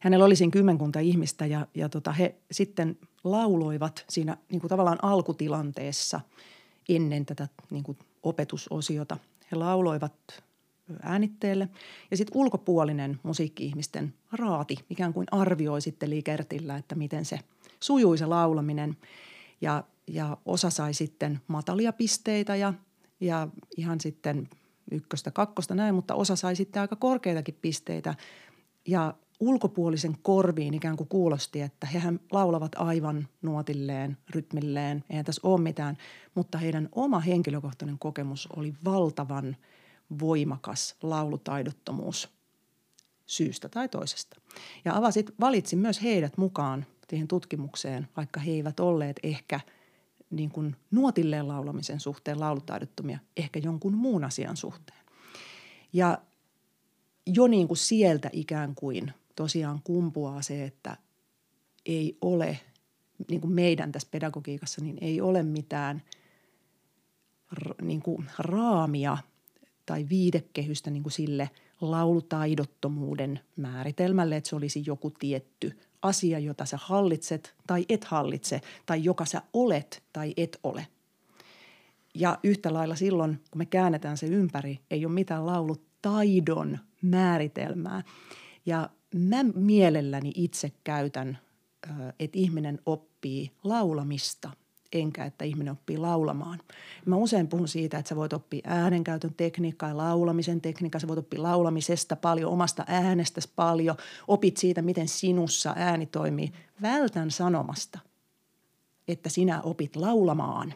[0.00, 5.04] hänellä oli siinä kymmenkunta ihmistä ja, ja tota, he sitten lauloivat siinä niin kuin tavallaan
[5.04, 6.20] alkutilanteessa
[6.88, 9.16] ennen tätä niin kuin opetusosiota.
[9.52, 10.42] He lauloivat
[11.02, 11.68] äänitteelle.
[12.10, 17.40] Ja sitten ulkopuolinen musiikki-ihmisten raati ikään kuin arvioi sitten liikertillä, että miten se
[17.80, 18.96] sujui se laulaminen.
[19.60, 22.74] Ja, ja osa sai sitten matalia pisteitä ja,
[23.20, 24.48] ja ihan sitten
[24.90, 28.14] ykköstä, kakkosta näin, mutta osa sai sitten aika korkeitakin pisteitä.
[28.88, 35.60] Ja ulkopuolisen korviin ikään kuin kuulosti, että hehän laulavat aivan nuotilleen, rytmilleen, eihän tässä ole
[35.60, 35.96] mitään,
[36.34, 39.56] mutta heidän oma henkilökohtainen kokemus oli valtavan–
[40.20, 42.28] voimakas laulutaidottomuus
[43.26, 44.40] syystä tai toisesta.
[44.84, 49.60] Ja avasit, valitsin myös heidät mukaan siihen tutkimukseen, vaikka he eivät olleet ehkä
[50.30, 55.00] niin kuin nuotilleen laulamisen suhteen laulutaidottomia, ehkä jonkun muun asian suhteen.
[55.92, 56.18] Ja
[57.26, 60.96] jo niin kuin sieltä ikään kuin tosiaan kumpuaa se, että
[61.86, 62.60] ei ole,
[63.28, 66.02] niin kuin meidän tässä pedagogiikassa, niin ei ole mitään
[67.82, 69.18] niin kuin raamia–
[69.90, 71.50] tai viidekehystä niin kuin sille
[71.80, 79.04] laulutaidottomuuden määritelmälle, että se olisi joku tietty asia, jota sä hallitset tai et hallitse, tai
[79.04, 80.86] joka sä olet tai et ole.
[82.14, 88.02] Ja yhtä lailla silloin, kun me käännetään se ympäri, ei ole mitään laulutaidon määritelmää.
[88.66, 91.38] Ja mä mielelläni itse käytän,
[92.18, 94.50] että ihminen oppii laulamista
[94.92, 96.58] enkä että ihminen oppii laulamaan.
[97.06, 101.00] Mä usein puhun siitä, että sä voit oppia äänenkäytön tekniikkaa ja laulamisen tekniikkaa.
[101.00, 103.96] Sä voit oppia laulamisesta paljon, omasta äänestäsi paljon.
[104.28, 106.52] Opit siitä, miten sinussa ääni toimii.
[106.82, 107.98] Vältän sanomasta,
[109.08, 110.74] että sinä opit laulamaan.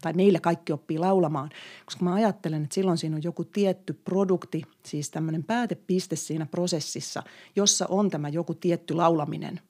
[0.00, 1.50] Tai meillä kaikki oppii laulamaan,
[1.84, 7.22] koska mä ajattelen, että silloin siinä on joku tietty produkti, siis tämmöinen päätepiste siinä prosessissa,
[7.56, 9.60] jossa on tämä joku tietty laulaminen,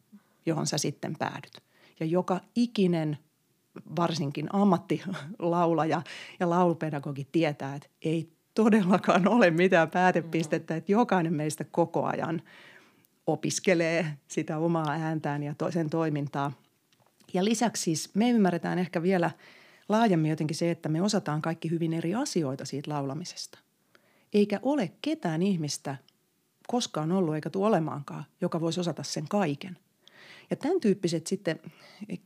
[0.46, 1.62] johon sä sitten päädyt.
[2.00, 3.18] Ja joka ikinen
[3.96, 6.02] varsinkin ammattilaulaja
[6.40, 12.42] ja laulupedagogi tietää, että ei todellakaan ole mitään päätepistettä, että jokainen meistä koko ajan
[13.26, 16.52] opiskelee sitä omaa ääntään ja sen toimintaa.
[17.32, 19.30] Ja lisäksi siis me ymmärretään ehkä vielä
[19.88, 23.58] laajemmin jotenkin se, että me osataan kaikki hyvin eri asioita siitä laulamisesta.
[24.34, 25.96] Eikä ole ketään ihmistä
[26.66, 29.78] koskaan ollut eikä tule olemaankaan, joka voisi osata sen kaiken.
[30.50, 31.60] Ja tämän tyyppiset sitten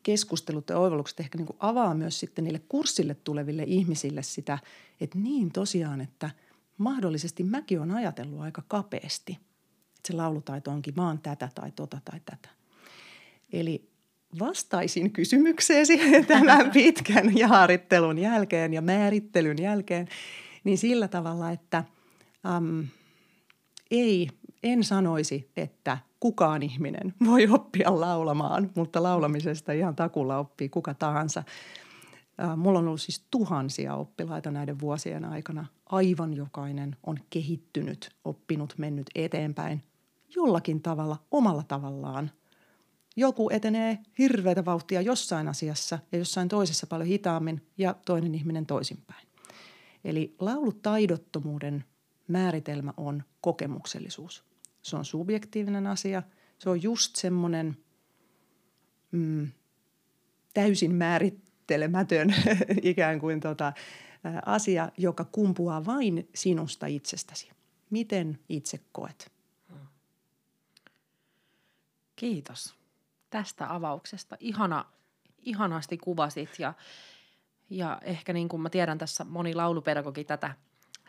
[0.03, 4.59] keskustelut ja oivallukset ehkä niin kuin avaa myös sitten niille kurssille tuleville ihmisille sitä,
[5.01, 6.31] että niin tosiaan, että
[6.79, 12.21] mahdollisesti mäkin on ajatellut aika kapeasti, että se laulutaito onkin vaan tätä tai tota tai
[12.25, 12.49] tätä.
[13.53, 13.90] Eli
[14.39, 20.09] vastaisin kysymykseesi tämän pitkän jaarittelun jälkeen ja määrittelyn jälkeen,
[20.65, 21.85] niin sillä tavalla, että
[22.57, 22.87] um,
[23.91, 24.29] ei,
[24.63, 31.43] en sanoisi, että– kukaan ihminen voi oppia laulamaan, mutta laulamisesta ihan takulla oppii kuka tahansa.
[32.57, 35.67] Mulla on ollut siis tuhansia oppilaita näiden vuosien aikana.
[35.87, 39.83] Aivan jokainen on kehittynyt, oppinut, mennyt eteenpäin
[40.35, 42.31] jollakin tavalla, omalla tavallaan.
[43.17, 49.29] Joku etenee hirveätä vauhtia jossain asiassa ja jossain toisessa paljon hitaammin ja toinen ihminen toisinpäin.
[50.05, 51.85] Eli laulutaidottomuuden
[52.29, 54.45] määritelmä on kokemuksellisuus–
[54.83, 56.23] se on subjektiivinen asia.
[56.59, 57.77] Se on just semmoinen
[59.11, 59.49] mm,
[60.55, 62.35] täysin määrittelemätön
[62.83, 63.73] ikään kuin tota,
[64.47, 67.51] asia, joka kumpuaa vain sinusta itsestäsi.
[67.91, 69.33] Miten itse koet?
[72.17, 72.80] Kiitos
[73.31, 74.37] tästä avauksesta.
[74.41, 74.85] Ihana,
[75.39, 76.75] ihanasti kuvasit ja,
[77.71, 80.55] ja ehkä niin kuin mä tiedän tässä moni laulupedagogi tätä,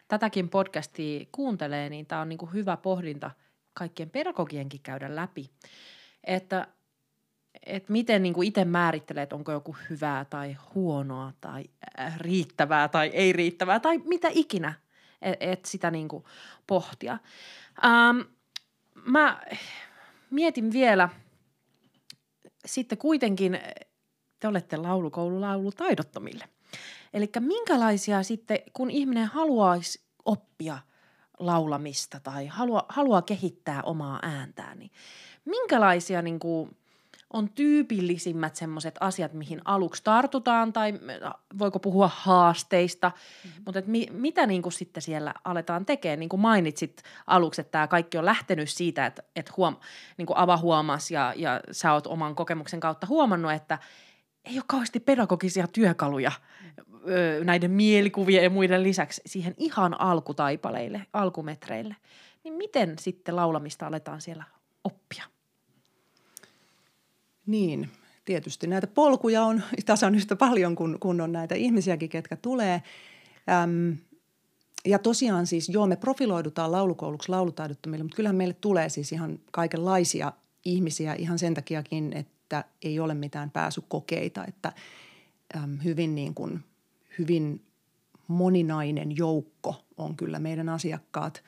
[0.07, 3.31] tätäkin podcastia kuuntelee, niin tämä on niin kuin hyvä pohdinta–
[3.73, 5.49] kaikkien pedagogienkin käydä läpi,
[6.23, 6.67] että,
[7.65, 11.63] että miten niin itse määrittelee, että onko joku hyvää tai huonoa tai
[11.99, 14.73] äh, riittävää tai ei riittävää tai mitä ikinä,
[15.21, 16.23] että et sitä niin kuin
[16.67, 17.17] pohtia.
[17.85, 18.19] Ähm,
[19.05, 19.41] mä
[20.29, 21.09] mietin vielä,
[22.65, 23.59] sitten kuitenkin
[24.39, 26.49] te olette laulukoululaulu taidottomille.
[27.13, 30.79] Eli minkälaisia sitten, kun ihminen haluaisi oppia–
[31.41, 34.91] laulamista tai halua, haluaa kehittää omaa ääntään, niin
[35.45, 36.77] minkälaisia niin kuin,
[37.33, 40.93] on tyypillisimmät semmoiset asiat, mihin aluksi tartutaan tai
[41.59, 43.61] voiko puhua haasteista, mm-hmm.
[43.65, 47.71] mutta et mi, mitä niin kuin sitten siellä aletaan tekemään, niin kuin mainitsit aluksi, että
[47.71, 49.75] tämä kaikki on lähtenyt siitä, että, että huom,
[50.17, 53.79] niin kuin Ava huomas ja, ja sä oot oman kokemuksen kautta huomannut, että
[54.45, 56.31] ei ole kauheasti pedagogisia työkaluja
[57.09, 61.95] ö, näiden mielikuvien ja muiden lisäksi siihen ihan alkutaipaleille, alkumetreille.
[62.43, 64.43] Niin miten sitten laulamista aletaan siellä
[64.83, 65.23] oppia?
[67.45, 67.89] Niin,
[68.25, 72.83] tietysti näitä polkuja on tasan yhtä paljon kuin, kuin on näitä ihmisiäkin, ketkä tulee.
[73.63, 73.97] Äm,
[74.85, 80.33] ja tosiaan siis joo, me profiloidutaan laulukouluksi laulutaidottomille, mutta kyllähän meille tulee siis ihan kaikenlaisia
[80.65, 84.73] ihmisiä ihan sen takiakin, että ei ole mitään pääsykokeita, että
[85.55, 86.63] äm, hyvin niin kuin,
[87.19, 87.61] hyvin
[88.27, 91.43] moninainen joukko on kyllä meidän asiakkaat–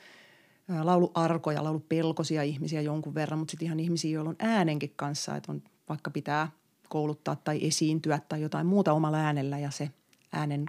[0.83, 5.61] lauluarkoja, laulupelkoisia ihmisiä jonkun verran, mutta sitten ihan ihmisiä, joilla on äänenkin kanssa, että on
[5.89, 6.51] vaikka pitää
[6.89, 9.89] kouluttaa tai esiintyä tai jotain muuta omalla äänellä ja se
[10.31, 10.65] äänen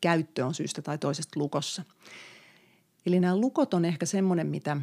[0.00, 1.82] käyttö on syystä tai toisesta lukossa.
[3.06, 4.76] Eli nämä lukot on ehkä semmoinen, mitä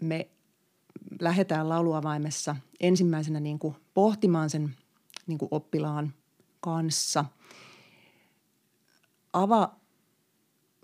[0.00, 0.28] me
[1.20, 4.76] lähdetään lauluavaimessa ensimmäisenä niin kuin pohtimaan sen
[5.26, 6.12] niin kuin oppilaan
[6.60, 7.24] kanssa.
[9.32, 9.74] Ava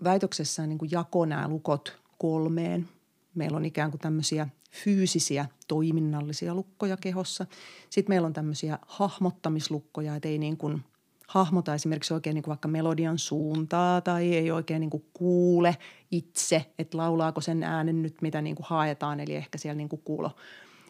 [0.03, 2.89] väitöksessään niin kuin jako nämä lukot kolmeen.
[3.35, 7.45] Meillä on ikään kuin tämmöisiä fyysisiä toiminnallisia lukkoja kehossa.
[7.89, 10.81] Sitten meillä on tämmöisiä hahmottamislukkoja, että ei niin kuin
[11.27, 15.77] hahmota esimerkiksi oikein niin kuin vaikka melodian suuntaa tai ei oikein niin kuin kuule
[16.11, 19.19] itse, että laulaako sen äänen nyt, mitä niin kuin haetaan.
[19.19, 20.31] Eli ehkä siellä niin kuin kuulo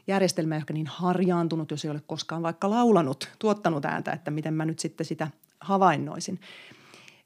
[0.07, 4.65] järjestelmä ehkä niin harjaantunut, jos ei ole koskaan vaikka laulanut, tuottanut ääntä, että miten mä
[4.65, 5.27] nyt sitten sitä
[5.59, 6.39] havainnoisin.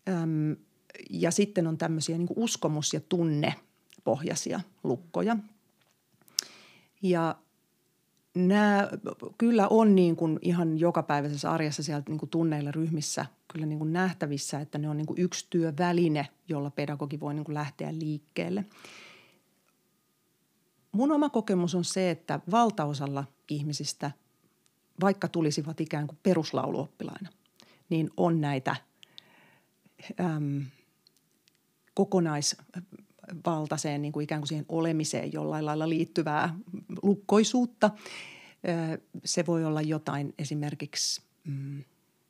[0.10, 0.56] Öm,
[1.10, 3.56] ja sitten on tämmöisiä niin uskomus- ja tunne
[4.04, 5.38] pohjaisia lukkoja.
[7.04, 7.36] Ja
[8.36, 8.89] nämä
[9.38, 13.94] kyllä on niin kuin ihan jokapäiväisessä arjessa sieltä niin kuin tunneilla ryhmissä kyllä niin kuin
[13.94, 18.66] nähtävissä, että ne on niin kuin yksi työväline, jolla pedagogi voi niin kuin lähteä liikkeelle.
[20.92, 24.12] Mun oma kokemus on se, että valtaosalla ihmisistä,
[25.02, 27.30] vaikka tulisivat ikään kuin peruslauluoppilaina,
[27.89, 28.76] niin on näitä
[30.20, 30.66] äm,
[31.94, 32.58] kokonais
[33.46, 36.56] valtaiseen niin kuin ikään kuin siihen olemiseen jollain lailla liittyvää
[37.04, 37.91] lukkoisuutta.
[39.26, 41.84] Se voi olla jotain esimerkiksi mm,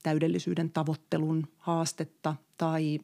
[0.03, 2.99] täydellisyyden tavoittelun haastetta tai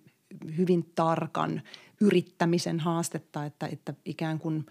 [0.58, 1.62] hyvin tarkan
[2.02, 4.66] yrittämisen haastetta, että, että ikään kuin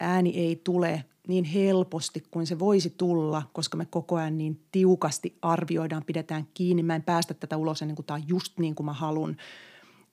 [0.00, 5.38] ääni ei tule niin helposti kuin se voisi tulla, koska me koko ajan niin tiukasti
[5.42, 6.82] arvioidaan, pidetään kiinni.
[6.82, 9.36] Mä en päästä tätä ulos ennen kuin tämä on just niin kuin mä haluan–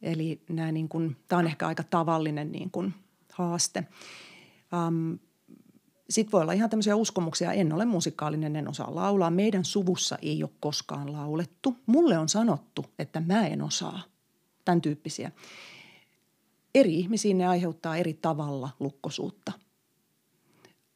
[0.03, 2.93] Eli nämä niin kuin, tämä on ehkä aika tavallinen niin kuin
[3.31, 3.87] haaste.
[4.87, 5.19] Um,
[6.09, 9.31] sitten voi olla ihan tämmöisiä uskomuksia, en ole musikaalinen, en osaa laulaa.
[9.31, 11.77] Meidän suvussa ei ole koskaan laulettu.
[11.85, 14.01] Mulle on sanottu, että mä en osaa.
[14.65, 15.31] Tämän tyyppisiä.
[16.75, 19.51] Eri ihmisiin ne aiheuttaa eri tavalla lukkosuutta.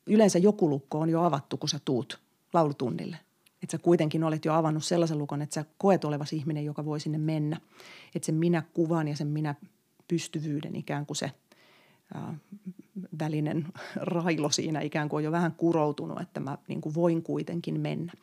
[0.07, 2.19] Yleensä joku lukko on jo avattu, kun sä tuut
[2.53, 3.17] laulutunnille
[3.63, 6.99] että sä kuitenkin olet jo avannut sellaisen lukon, että sä koet olevasi ihminen, joka voi
[6.99, 7.57] sinne mennä.
[8.15, 9.55] Että sen minä kuvan ja sen minä
[10.07, 11.31] pystyvyyden ikään kuin se
[12.13, 12.37] ää,
[13.19, 17.79] välinen railo siinä ikään kuin on jo vähän kuroutunut, että mä niin kuin voin kuitenkin
[17.79, 18.13] mennä.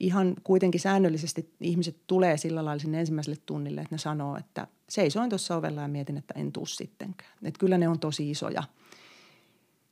[0.00, 5.30] Ihan kuitenkin säännöllisesti ihmiset tulee sillä lailla sinne ensimmäiselle tunnille, että ne sanoo, että seisoin
[5.30, 7.30] tuossa ovella ja mietin, että en tuu sittenkään.
[7.42, 8.62] Että kyllä ne on tosi isoja,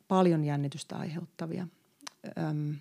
[0.09, 1.67] paljon jännitystä aiheuttavia.
[2.39, 2.77] Öm,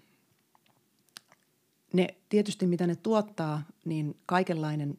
[1.93, 4.97] ne tietysti mitä ne tuottaa, niin kaikenlainen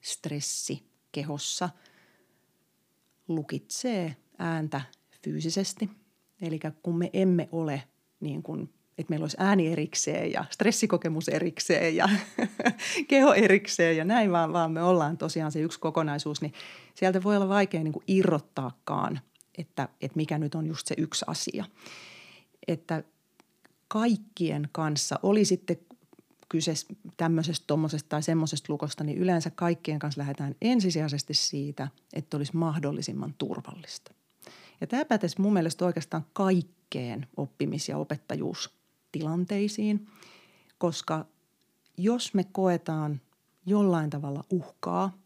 [0.00, 1.68] stressi kehossa
[3.28, 4.80] lukitsee ääntä
[5.22, 5.90] fyysisesti.
[6.42, 7.82] Eli kun me emme ole
[8.20, 12.08] niin kuin, että meillä olisi ääni erikseen ja stressikokemus erikseen ja
[13.08, 16.52] keho erikseen ja näin, vaan, vaan me ollaan tosiaan se yksi kokonaisuus, niin
[16.94, 19.20] sieltä voi olla vaikea niin kuin irrottaakaan,
[19.58, 21.64] että, että mikä nyt on just se yksi asia.
[22.68, 23.04] Että
[23.88, 25.76] kaikkien kanssa, oli sitten
[26.52, 26.72] kyse
[27.16, 33.34] tämmöisestä, tuommoisesta tai semmoisesta lukosta, niin yleensä kaikkien kanssa lähdetään ensisijaisesti siitä, että olisi mahdollisimman
[33.38, 34.14] turvallista.
[34.80, 40.06] Ja tämä pätesi mun mielestä oikeastaan kaikkeen oppimis- ja opettajuustilanteisiin,
[40.78, 41.26] koska
[41.96, 43.20] jos me koetaan
[43.66, 45.18] jollain tavalla uhkaa,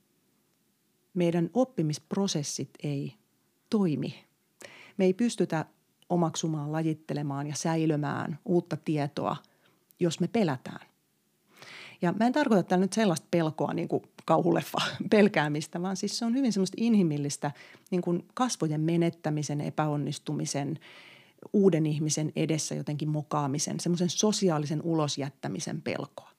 [1.14, 3.14] meidän oppimisprosessit ei
[3.70, 4.24] toimi.
[4.96, 5.64] Me ei pystytä
[6.08, 9.36] omaksumaan, lajittelemaan ja säilömään uutta tietoa,
[10.00, 10.95] jos me pelätään.
[12.02, 14.78] Ja mä en tarkoita tällä nyt sellaista pelkoa niin kuin kauhuleffa
[15.10, 17.50] pelkäämistä, vaan siis se on hyvin semmoista inhimillistä
[17.90, 20.78] niin kuin kasvojen menettämisen, epäonnistumisen,
[21.52, 26.30] uuden ihmisen edessä jotenkin mokaamisen, semmoisen sosiaalisen ulosjättämisen pelkoa.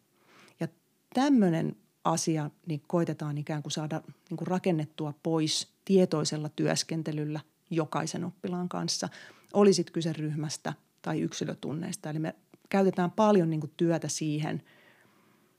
[0.59, 0.67] Ja
[1.13, 7.39] tämmöinen asia niin koitetaan ikään kuin saada niin kuin rakennettua pois tietoisella työskentelyllä
[7.69, 9.09] jokaisen oppilaan kanssa.
[9.53, 12.09] Olisit kyse ryhmästä tai yksilötunneista.
[12.09, 12.35] Eli me
[12.69, 14.63] käytetään paljon niin kuin työtä siihen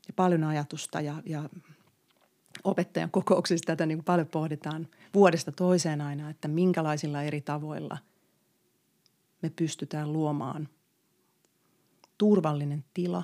[0.09, 1.49] ja paljon ajatusta ja, ja
[2.64, 7.99] opettajan kokouksissa tätä niin paljon pohditaan vuodesta toiseen aina, että minkälaisilla eri tavoilla
[9.42, 10.68] me pystytään luomaan
[12.18, 13.23] turvallinen tila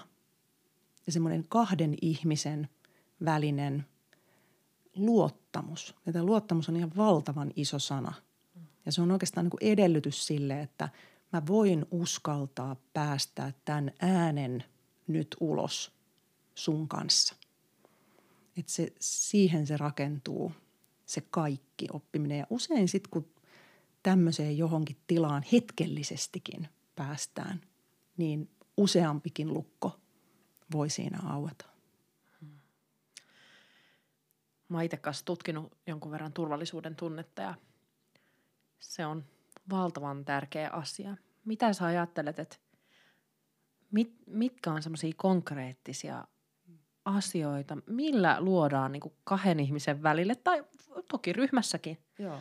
[1.07, 2.68] ja semmoinen kahden ihmisen
[3.25, 3.87] välinen
[4.97, 5.94] luottamus.
[6.07, 8.12] Ja tämä luottamus on ihan valtavan iso sana.
[8.87, 10.88] Ja se on oikeastaan niin kuin edellytys sille, että
[11.33, 14.64] mä voin uskaltaa päästää tämän äänen
[15.07, 15.93] nyt ulos
[16.54, 17.36] sun kanssa.
[18.56, 20.52] Että se, siihen se rakentuu,
[21.06, 22.38] se kaikki oppiminen.
[22.38, 23.34] Ja usein sitten, kun
[24.02, 27.60] tämmöiseen johonkin tilaan hetkellisestikin päästään,
[28.16, 30.00] niin useampikin lukko
[30.72, 31.64] voi siinä aueta.
[34.68, 37.54] Mä itse kanssa tutkinut jonkun verran turvallisuuden tunnetta ja
[38.78, 39.24] se on
[39.70, 41.16] valtavan tärkeä asia.
[41.44, 42.56] Mitä sä ajattelet, että
[43.90, 46.24] mit, mitkä on semmoisia konkreettisia
[47.04, 50.64] asioita, millä luodaan niin kuin kahden ihmisen välille tai
[51.08, 52.38] toki ryhmässäkin Joo.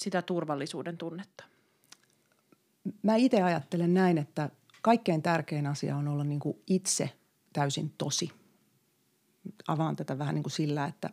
[0.00, 1.44] sitä turvallisuuden tunnetta?
[3.02, 4.50] Mä itse ajattelen näin, että
[4.82, 7.10] kaikkein tärkein asia on olla niin kuin itse
[7.52, 8.32] täysin tosi.
[9.68, 11.10] Avaan tätä vähän niin kuin sillä, että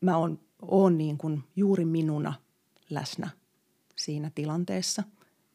[0.00, 2.34] mä oon, oon niin kuin juuri minuna
[2.90, 3.30] läsnä
[3.96, 5.02] siinä tilanteessa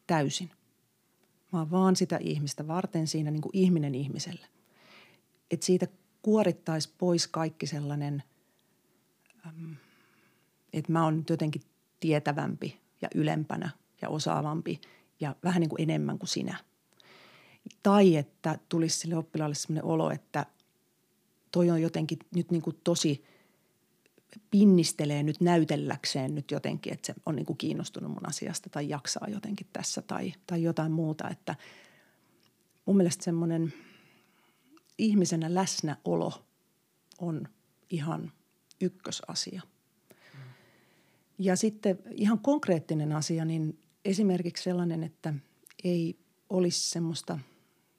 [0.06, 0.50] täysin.
[1.52, 4.46] Mä oon vaan sitä ihmistä varten siinä niin kuin ihminen ihmiselle
[5.54, 5.86] että siitä
[6.22, 8.22] kuorittaisi pois kaikki sellainen,
[10.72, 11.62] että mä oon jotenkin
[12.00, 13.70] tietävämpi ja ylempänä
[14.02, 14.80] ja osaavampi
[15.20, 16.56] ja vähän niin kuin enemmän kuin sinä.
[17.82, 20.46] Tai että tulisi sille oppilaalle sellainen olo, että
[21.52, 23.24] toi on jotenkin nyt niin kuin tosi
[24.50, 29.28] pinnistelee nyt näytelläkseen nyt jotenkin, että se on niin kuin kiinnostunut mun asiasta tai jaksaa
[29.30, 31.28] jotenkin tässä tai, tai jotain muuta.
[31.28, 31.54] Että
[32.86, 33.72] mun mielestä semmoinen–
[34.98, 36.44] ihmisenä läsnäolo
[37.18, 37.48] on
[37.90, 38.32] ihan
[38.80, 39.62] ykkösasia.
[41.38, 45.34] Ja sitten ihan konkreettinen asia, niin esimerkiksi sellainen, että
[45.84, 46.18] ei
[46.50, 47.38] olisi semmoista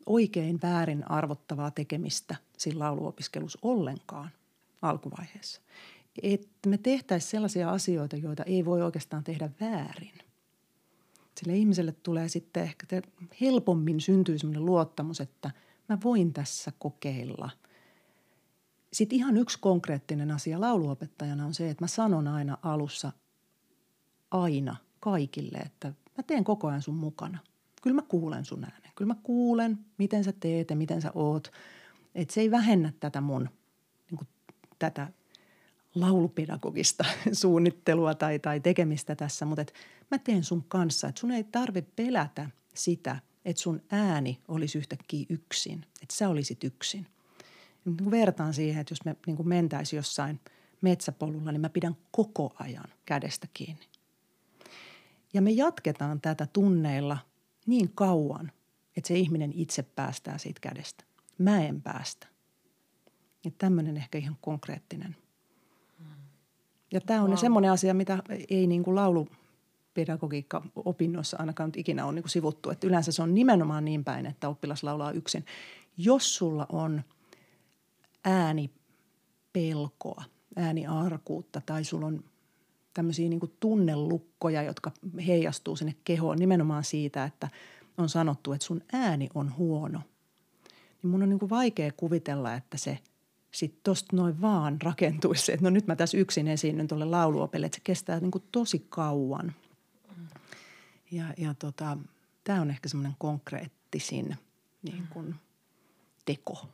[0.05, 4.29] oikein väärin arvottavaa tekemistä siinä lauluopiskelussa ollenkaan
[4.81, 5.61] alkuvaiheessa.
[6.23, 10.13] Että me tehtäisiin sellaisia asioita, joita ei voi oikeastaan tehdä väärin.
[11.37, 13.01] Sille ihmiselle tulee sitten ehkä
[13.41, 15.51] helpommin syntyy semmoinen luottamus, että–
[15.89, 17.49] mä voin tässä kokeilla.
[18.93, 23.11] Sitten ihan yksi konkreettinen asia lauluopettajana on se, että mä sanon aina alussa
[24.31, 27.39] aina kaikille, että mä teen koko ajan sun mukana.
[27.81, 28.91] Kyllä mä kuulen sun äänen.
[28.95, 31.51] Kyllä mä kuulen, miten sä teet ja miten sä oot.
[32.15, 33.49] Että se ei vähennä tätä mun,
[34.11, 34.27] niin kuin,
[34.79, 35.11] tätä
[35.95, 37.05] laulupedagogista
[37.41, 39.73] suunnittelua tai, tai tekemistä tässä, mutta et
[40.11, 41.07] mä teen sun kanssa.
[41.07, 46.63] Että sun ei tarvitse pelätä sitä– että sun ääni olisi yhtäkkiä yksin, että sä olisit
[46.63, 47.07] yksin.
[47.85, 50.39] Niin vertaan siihen, että jos me niin mentäisiin jossain
[50.81, 53.85] metsäpolulla, niin mä pidän koko ajan kädestä kiinni.
[55.33, 57.17] Ja me jatketaan tätä tunneilla
[57.65, 58.51] niin kauan,
[58.97, 61.03] että se ihminen itse päästää siitä kädestä.
[61.37, 62.27] Mä en päästä.
[63.43, 65.15] Ja tämmöinen ehkä ihan konkreettinen.
[66.91, 67.37] Ja tämä on wow.
[67.37, 69.27] semmoinen asia, mitä ei niin kuin laulu
[69.95, 72.69] pedagogiikka-opinnoissa ainakaan nyt ikinä on niin kuin sivuttu.
[72.69, 75.45] Että yleensä se on nimenomaan niin päin, että oppilas laulaa yksin.
[75.97, 77.03] Jos sulla on
[78.25, 78.69] ääni
[79.53, 80.23] pelkoa,
[80.55, 82.23] ääniarkuutta tai sulla on
[82.93, 84.91] tämmöisiä niin tunnelukkoja, jotka
[85.27, 87.49] heijastuu sinne kehoon nimenomaan siitä, että
[87.97, 90.01] on sanottu, että sun ääni on huono.
[91.03, 92.99] Niin mun on niin vaikea kuvitella, että se
[93.51, 97.75] sitten tosta noin vaan rakentuisi, että no nyt mä tässä yksin esiinnyn tuolle lauluopelle, että
[97.75, 99.53] se kestää niin tosi kauan–
[101.11, 101.97] ja, ja tota,
[102.43, 104.37] tämä on ehkä semmoinen konkreettisin
[104.81, 105.35] niin kuin,
[106.25, 106.67] teko.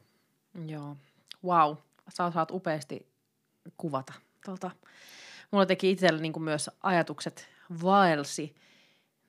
[0.66, 0.98] Joo.
[1.44, 1.76] Wow.
[2.10, 3.08] Sä saat upeasti
[3.78, 4.14] kuvata
[4.46, 4.72] tuolta.
[5.52, 7.50] Mulla teki itsellä niin myös ajatukset
[7.84, 8.56] vaelsi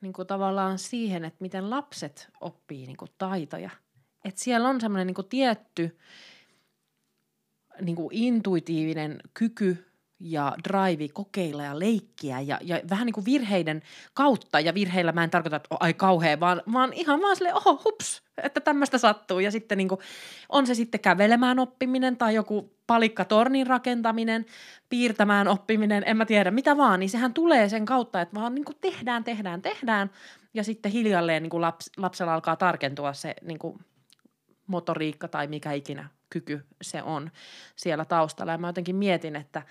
[0.00, 3.70] niin kuin tavallaan siihen, että miten lapset oppii niin kuin taitoja.
[4.24, 5.98] Että siellä on semmoinen niin kuin tietty
[7.80, 9.91] niin kuin intuitiivinen kyky
[10.22, 13.82] ja drive kokeilla ja leikkiä ja, ja vähän niin kuin virheiden
[14.14, 14.60] kautta.
[14.60, 18.22] Ja virheillä mä en tarkoita, että ai kauhea, vaan, vaan ihan vaan silleen, oho, hups,
[18.42, 19.40] että tämmöistä sattuu.
[19.40, 20.00] Ja sitten niin kuin,
[20.48, 24.46] on se sitten kävelemään oppiminen tai joku palikkatornin rakentaminen,
[24.88, 27.00] piirtämään oppiminen, en mä tiedä, mitä vaan.
[27.00, 30.10] Niin sehän tulee sen kautta, että vaan niin kuin tehdään, tehdään, tehdään.
[30.54, 33.78] Ja sitten hiljalleen niin kuin laps, lapsella alkaa tarkentua se niin kuin
[34.66, 37.30] motoriikka tai mikä ikinä kyky se on
[37.76, 38.52] siellä taustalla.
[38.52, 39.62] Ja mä jotenkin mietin, että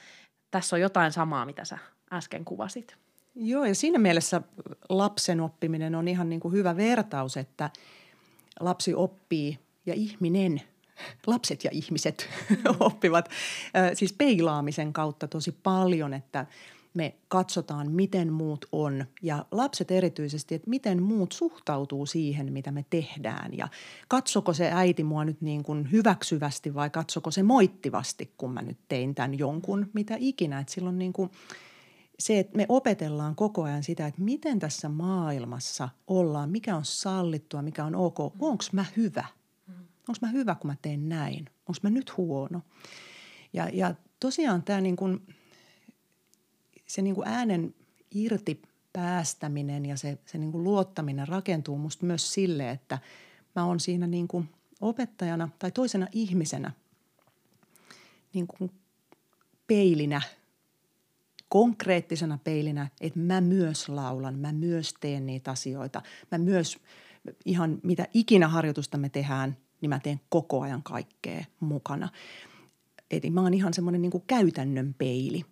[0.52, 1.78] tässä on jotain samaa, mitä sä
[2.14, 2.96] äsken kuvasit.
[3.36, 4.42] Joo, ja siinä mielessä
[4.90, 7.70] lapsen oppiminen on ihan niin kuin hyvä vertaus, että
[8.60, 10.62] lapsi oppii ja ihminen,
[11.28, 12.30] lapset ja ihmiset
[12.80, 13.30] oppivat
[13.94, 16.46] siis peilaamisen kautta tosi paljon, että
[16.94, 19.06] me katsotaan, miten muut on.
[19.22, 23.58] Ja lapset erityisesti, että miten muut suhtautuu siihen, mitä me tehdään.
[23.58, 23.68] Ja
[24.08, 28.78] katsoko se äiti mua nyt niin kuin hyväksyvästi vai katsoko se moittivasti, kun mä nyt
[28.88, 31.30] tein tämän jonkun, mitä ikinä, että silloin niin kuin–
[32.22, 37.62] se, että me opetellaan koko ajan sitä, että miten tässä maailmassa ollaan, mikä on sallittua,
[37.62, 39.26] mikä on ok, onko mä hyvä,
[40.08, 42.62] onko mä hyvä, kun mä teen näin, onko mä nyt huono.
[43.54, 45.28] Ja, ja tosiaan tämä niin kuin,
[46.94, 47.76] se niin kuin äänen
[48.12, 48.62] irti
[48.94, 53.00] päästäminen ja se, se niin kuin luottaminen rakentuu musta myös sille, että
[53.56, 54.50] mä oon siinä niin kuin
[54.82, 56.72] opettajana tai toisena ihmisenä
[58.34, 58.72] niin kuin
[59.68, 60.22] peilinä–
[61.52, 66.02] konkreettisena peilinä, että mä myös laulan, mä myös teen niitä asioita.
[66.32, 66.80] Mä myös
[67.46, 72.10] ihan mitä ikinä harjoitusta me tehdään, niin mä teen koko ajan kaikkea mukana.
[73.12, 75.46] Eli mä oon ihan semmoinen niin käytännön peili.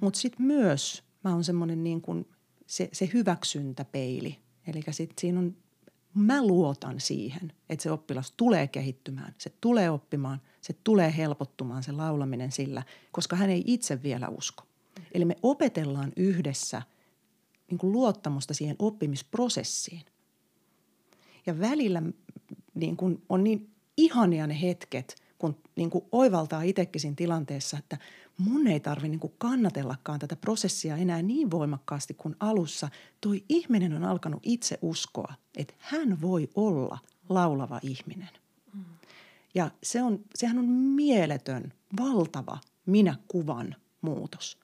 [0.00, 2.28] Mutta sitten myös mä oon semmoinen niin kuin
[2.66, 4.38] se, se hyväksyntäpeili.
[4.66, 5.56] Eli sitten siinä on,
[6.14, 11.92] mä luotan siihen, että se oppilas tulee kehittymään, se tulee oppimaan, se tulee helpottumaan se
[11.92, 14.64] laulaminen sillä, koska hän ei itse vielä usko.
[15.12, 16.82] Eli me opetellaan yhdessä
[17.70, 20.02] niin kuin luottamusta siihen oppimisprosessiin.
[21.46, 22.02] Ja välillä
[22.74, 27.98] niin kuin on niin ihania ne hetket, kun niin kuin oivaltaa itsekin siinä tilanteessa, että
[28.38, 32.88] mun ei tarvitse niin kannatellakaan tätä prosessia enää niin voimakkaasti kuin alussa.
[33.20, 38.30] Toi ihminen on alkanut itse uskoa, että hän voi olla laulava ihminen.
[38.74, 38.84] Mm.
[39.54, 44.58] Ja se on, sehän on mieletön, valtava minä-kuvan muutos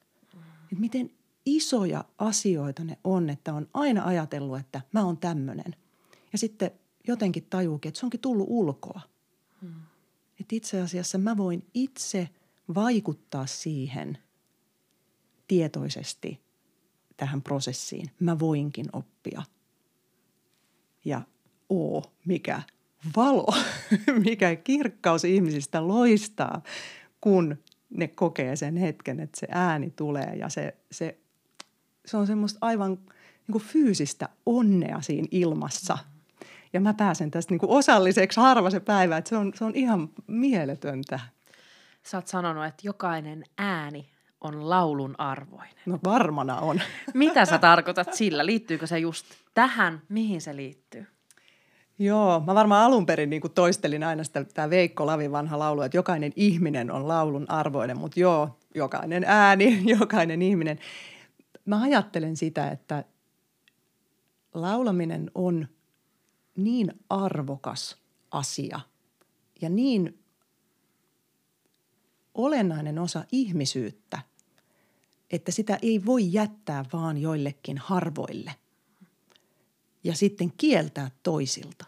[0.75, 1.11] että miten
[1.47, 5.77] isoja asioita ne on, että on aina ajatellut, että mä oon tämmöinen.
[6.33, 6.71] Ja sitten
[7.09, 9.01] jotenkin tajuukin, että se onkin tullut ulkoa.
[9.61, 9.75] Hmm.
[10.41, 12.29] Että itse asiassa mä voin itse
[12.75, 14.19] vaikuttaa siihen
[15.49, 16.41] tietoisesti
[17.17, 18.11] tähän prosessiin.
[18.21, 19.43] Mä voinkin oppia.
[21.05, 21.21] Ja
[21.69, 22.63] oo, mikä
[23.17, 23.47] valo,
[24.27, 26.63] mikä kirkkaus ihmisistä loistaa,
[27.21, 27.57] kun
[27.91, 31.19] ne kokee sen hetken, että se ääni tulee ja se, se,
[32.07, 35.99] se on semmoista aivan niin kuin fyysistä onnea siinä ilmassa.
[36.73, 39.75] Ja mä pääsen tästä niin kuin osalliseksi harva se päivä, että se on, se on
[39.75, 41.21] ihan mieletöntä.
[42.07, 45.83] Sä oot sanonut, että jokainen ääni on laulun arvoinen.
[45.87, 46.81] No varmana on.
[47.15, 48.47] Mitä sä tarkoitat sillä?
[48.47, 50.03] Liittyykö se just tähän?
[50.09, 51.07] Mihin se liittyy?
[51.99, 55.97] Joo, mä varmaan alun perin niin toistelin aina sitä tämä Veikko Lavin vanha laulu, että
[55.97, 60.79] jokainen ihminen on laulun arvoinen, mutta joo, jokainen ääni, jokainen ihminen.
[61.65, 63.05] Mä ajattelen sitä, että
[64.55, 65.69] laulaminen on
[66.57, 67.97] niin arvokas
[68.31, 68.81] asia
[69.61, 70.24] ja niin
[72.35, 74.19] olennainen osa ihmisyyttä,
[75.31, 78.55] että sitä ei voi jättää vaan joillekin harvoille–
[80.05, 81.85] ja sitten kieltää toisilta.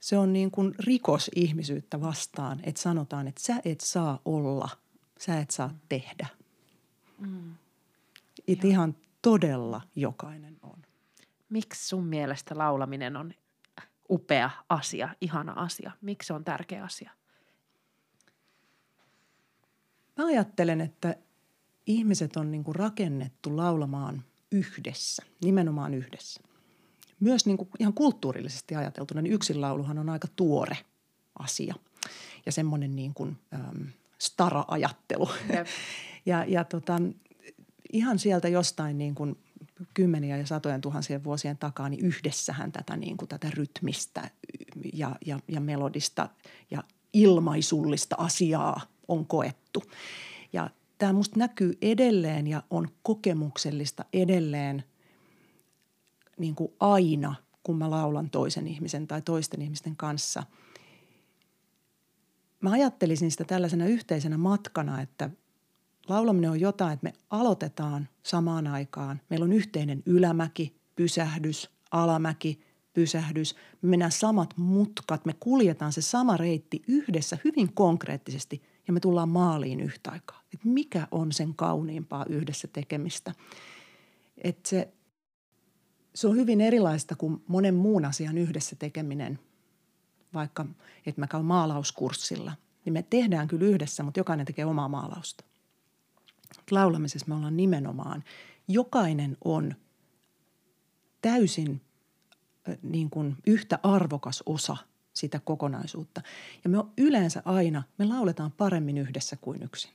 [0.00, 4.68] Se on niin kuin rikos ihmisyyttä vastaan, että sanotaan, että sä et saa olla,
[5.18, 6.26] sä et saa tehdä.
[7.18, 7.54] Mm.
[8.48, 10.82] Että ihan todella jokainen on.
[11.48, 13.34] Miksi sun mielestä laulaminen on
[14.10, 15.92] upea asia, ihana asia?
[16.00, 17.10] Miksi se on tärkeä asia?
[20.18, 21.16] Mä ajattelen, että
[21.86, 26.40] ihmiset on niin kuin rakennettu laulamaan– yhdessä, nimenomaan yhdessä.
[27.20, 30.76] Myös niin kuin ihan kulttuurillisesti ajateltuna, niin yksinlauluhan on aika tuore
[31.38, 31.74] asia
[32.46, 33.86] ja semmoinen niin kuin, äm,
[34.18, 35.28] stara-ajattelu.
[35.50, 35.66] Yep.
[36.26, 37.00] ja ja tota,
[37.92, 39.38] ihan sieltä jostain niin kuin
[39.94, 44.30] kymmeniä ja satojen tuhansien vuosien takaa, niin yhdessähän tätä, niin kuin tätä rytmistä
[44.92, 46.28] ja, ja, ja melodista
[46.70, 48.80] ja ilmaisullista asiaa
[49.12, 49.82] on koettu.
[50.52, 54.84] Ja tämä musta näkyy edelleen ja on kokemuksellista edelleen
[56.38, 60.42] niin kuin aina, kun mä laulan toisen ihmisen tai toisten ihmisten kanssa.
[62.60, 65.30] Mä ajattelisin sitä tällaisena yhteisenä matkana, että
[66.08, 69.20] laulaminen on jotain, että me aloitetaan samaan aikaan.
[69.30, 72.60] Meillä on yhteinen ylämäki, pysähdys, alamäki,
[72.92, 73.54] pysähdys.
[73.82, 79.28] Me mennään samat mutkat, me kuljetaan se sama reitti yhdessä hyvin konkreettisesti– ja me tullaan
[79.28, 80.42] maaliin yhtä aikaa.
[80.54, 83.34] Et mikä on sen kauniimpaa yhdessä tekemistä?
[84.44, 84.92] Et se
[86.14, 89.38] se on hyvin erilaista kuin monen muun asian yhdessä tekeminen.
[90.34, 90.66] Vaikka,
[91.06, 92.52] että mä käyn maalauskurssilla,
[92.84, 95.44] niin me tehdään kyllä yhdessä, mutta jokainen tekee omaa maalausta.
[96.70, 98.24] Laulamisessa me ollaan nimenomaan,
[98.68, 99.74] jokainen on
[101.22, 101.80] täysin
[102.82, 104.76] niin kuin yhtä arvokas osa
[105.12, 106.22] sitä kokonaisuutta.
[106.64, 109.90] Ja me yleensä aina, me lauletaan paremmin yhdessä kuin yksin.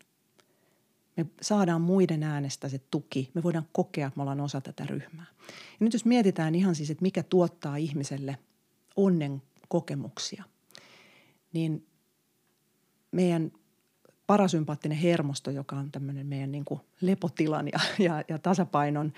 [1.18, 3.32] Me saadaan muiden äänestä se tuki.
[3.34, 5.26] Me voidaan kokea, että me ollaan osa tätä ryhmää.
[5.48, 8.38] Ja nyt jos mietitään ihan siis, että mikä tuottaa ihmiselle
[8.96, 10.44] onnen kokemuksia,
[11.54, 11.88] niin
[13.12, 13.52] meidän
[14.28, 19.14] parasympaattinen hermosto, joka on tämmöinen meidän niin kuin lepotilan ja, ja, ja tasapainon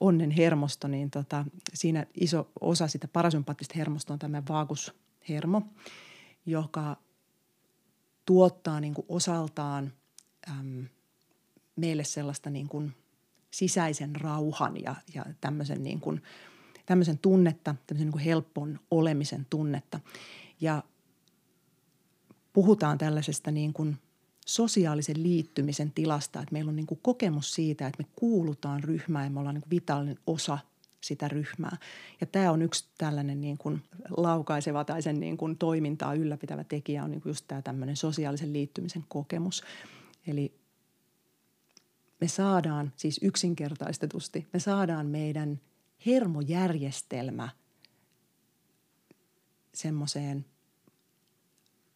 [0.00, 1.44] onnen hermosto, niin tota,
[1.74, 4.42] siinä iso osa sitä parasympaattista hermostoa on tämä
[5.20, 5.62] vaagushermo,
[6.46, 6.96] joka
[8.26, 9.92] tuottaa niin kuin osaltaan
[10.50, 10.86] äm,
[11.76, 12.92] meille sellaista niin kuin
[13.50, 16.22] sisäisen rauhan ja, ja tämmöisen, niin kuin,
[16.86, 20.00] tämmöisen tunnetta, tämmöisen niin kuin helpon olemisen tunnetta.
[20.60, 20.82] Ja
[22.52, 23.98] puhutaan tällaisesta niin kuin
[24.46, 29.30] sosiaalisen liittymisen tilasta, että meillä on niin kuin kokemus siitä, että me kuulutaan ryhmään ja
[29.30, 30.58] me ollaan niin kuin vitaalinen osa
[31.00, 31.76] sitä ryhmää.
[32.20, 33.82] Ja tämä on yksi tällainen niin kuin
[34.16, 38.52] laukaiseva tai sen niin kuin toimintaa ylläpitävä tekijä on niin kuin just tämä tämmöinen sosiaalisen
[38.52, 39.64] liittymisen kokemus.
[40.26, 40.60] Eli
[42.20, 45.60] me saadaan siis yksinkertaistetusti, me saadaan meidän
[46.06, 47.48] hermojärjestelmä
[49.74, 50.44] semmoiseen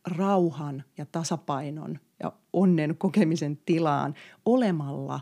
[0.06, 5.20] rauhan ja tasapainon ja onnen kokemisen tilaan olemalla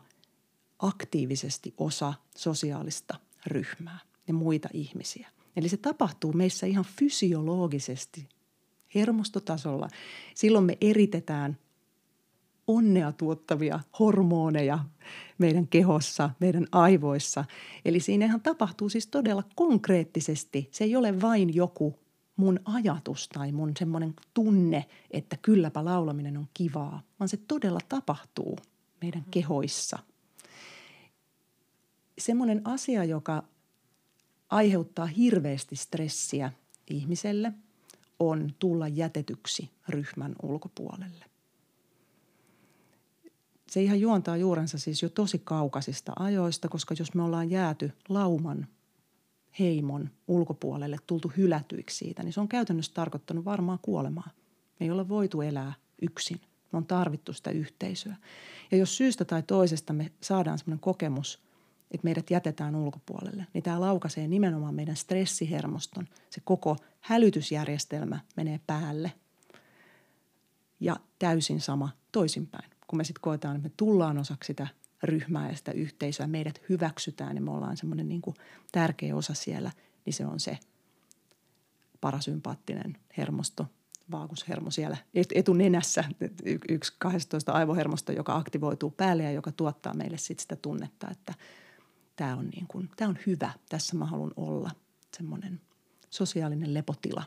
[0.78, 3.14] aktiivisesti osa sosiaalista
[3.46, 5.28] ryhmää ja muita ihmisiä.
[5.56, 8.28] Eli se tapahtuu meissä ihan fysiologisesti,
[8.94, 9.88] hermostotasolla.
[10.34, 11.58] Silloin me eritetään
[12.66, 14.78] onnea tuottavia hormoneja
[15.38, 17.44] meidän kehossa, meidän aivoissa.
[17.84, 20.68] Eli siinähän tapahtuu siis todella konkreettisesti.
[20.70, 21.98] Se ei ole vain joku
[22.36, 28.58] mun ajatus tai mun semmoinen tunne, että kylläpä laulaminen on kivaa, vaan se todella tapahtuu
[29.00, 29.98] meidän kehoissa.
[32.18, 33.44] Semmoinen asia, joka
[34.48, 36.52] aiheuttaa hirveästi stressiä
[36.90, 37.52] ihmiselle,
[38.18, 41.24] on tulla jätetyksi ryhmän ulkopuolelle.
[43.70, 48.66] Se ihan juontaa juurensa siis jo tosi kaukaisista ajoista, koska jos me ollaan jääty lauman
[49.58, 54.30] heimon ulkopuolelle, tultu hylätyiksi siitä, niin se on käytännössä tarkoittanut varmaan kuolemaa.
[54.80, 56.40] Me ei ole voitu elää yksin.
[56.72, 58.16] Me on tarvittu sitä yhteisöä.
[58.70, 61.42] Ja jos syystä tai toisesta me saadaan sellainen kokemus,
[61.92, 66.08] että meidät jätetään ulkopuolelle, niin tämä laukaisee nimenomaan meidän stressihermoston.
[66.30, 69.12] Se koko hälytysjärjestelmä menee päälle.
[70.80, 72.70] Ja täysin sama toisinpäin.
[72.86, 74.66] Kun me sitten koetaan, että me tullaan osaksi sitä
[75.02, 78.36] ryhmää ja sitä yhteisöä, meidät hyväksytään ja me ollaan semmoinen niin kuin
[78.72, 79.70] tärkeä osa siellä,
[80.04, 80.58] niin se on se
[82.00, 83.66] parasympaattinen hermosto,
[84.10, 84.96] vaagushermo siellä
[85.34, 86.04] etunenässä,
[86.68, 91.34] yksi 12 aivohermosta, joka aktivoituu päälle ja joka tuottaa meille sit sitä tunnetta, että
[92.16, 94.70] tämä on, niin kuin, tämä on hyvä, tässä mä haluan olla,
[95.16, 95.60] semmoinen
[96.10, 97.24] sosiaalinen lepotila.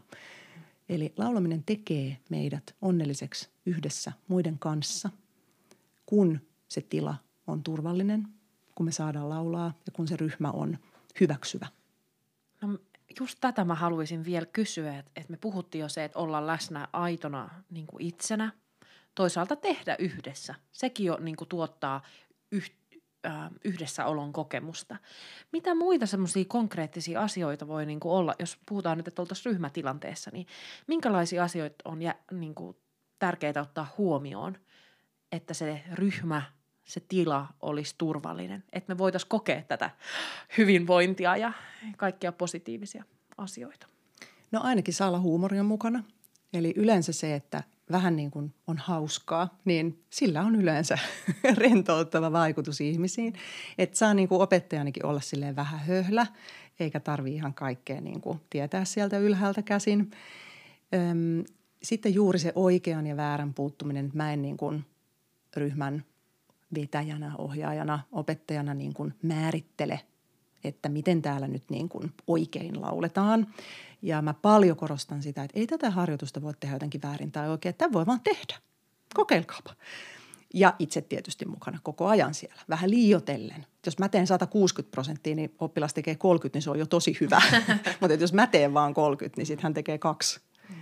[0.90, 5.10] Eli laulaminen tekee meidät onnelliseksi yhdessä muiden kanssa,
[6.06, 7.16] kun se tila
[7.48, 8.28] on turvallinen,
[8.76, 10.78] kun me saadaan laulaa ja kun se ryhmä on
[11.20, 11.68] hyväksyvä.
[12.62, 12.80] No
[13.20, 16.88] just tätä mä haluaisin vielä kysyä, että, että me puhuttiin jo se, että olla läsnä
[16.94, 18.52] aitona niin kuin itsenä,
[19.16, 20.56] toisaalta tehdä yhdessä.
[20.72, 22.02] Sekin jo niin kuin tuottaa
[22.52, 22.72] yh,
[23.26, 24.96] äh, yhdessäolon kokemusta.
[25.52, 30.32] Mitä muita semmoisia konkreettisia asioita voi niin kuin olla, jos puhutaan nyt, että oltaisiin ryhmätilanteessa,
[30.34, 30.48] niin
[30.88, 32.78] minkälaisia asioita on jä, niin kuin
[33.20, 34.58] tärkeää ottaa huomioon,
[35.32, 36.42] että se ryhmä
[36.86, 39.90] se tila olisi turvallinen, että me voitaisiin kokea tätä
[40.58, 41.54] hyvinvointia ja
[41.98, 43.04] kaikkia positiivisia
[43.38, 43.88] asioita.
[44.52, 46.04] No ainakin saa olla huumoria mukana.
[46.54, 50.98] Eli yleensä se, että vähän niin kuin on hauskaa, niin sillä on yleensä
[51.58, 53.34] rentouttava vaikutus ihmisiin.
[53.78, 56.28] Että saa niin kuin opettajanikin olla silleen vähän höhlä,
[56.80, 60.12] eikä tarvi ihan kaikkea niin kuin tietää sieltä ylhäältä käsin.
[61.84, 64.86] sitten juuri se oikean ja väärän puuttuminen, että mä en niin kuin
[65.58, 66.04] ryhmän
[66.76, 70.00] vetäjänä, ohjaajana, opettajana niin kuin määrittele,
[70.68, 73.48] että miten täällä nyt niin kuin oikein lauletaan.
[74.02, 77.70] Ja mä paljon korostan sitä, että ei tätä harjoitusta voi tehdä jotenkin väärin tai oikein,
[77.70, 78.56] että voi vaan tehdä.
[79.14, 79.74] Kokeilkaapa.
[80.54, 83.66] Ja itse tietysti mukana koko ajan siellä, vähän liiotellen.
[83.86, 87.42] Jos mä teen 160 prosenttia, niin oppilas tekee 30, niin se on jo tosi hyvä.
[88.02, 90.40] Mutta jos mä teen vaan 30, niin sitten hän tekee kaksi.
[90.70, 90.76] Mm.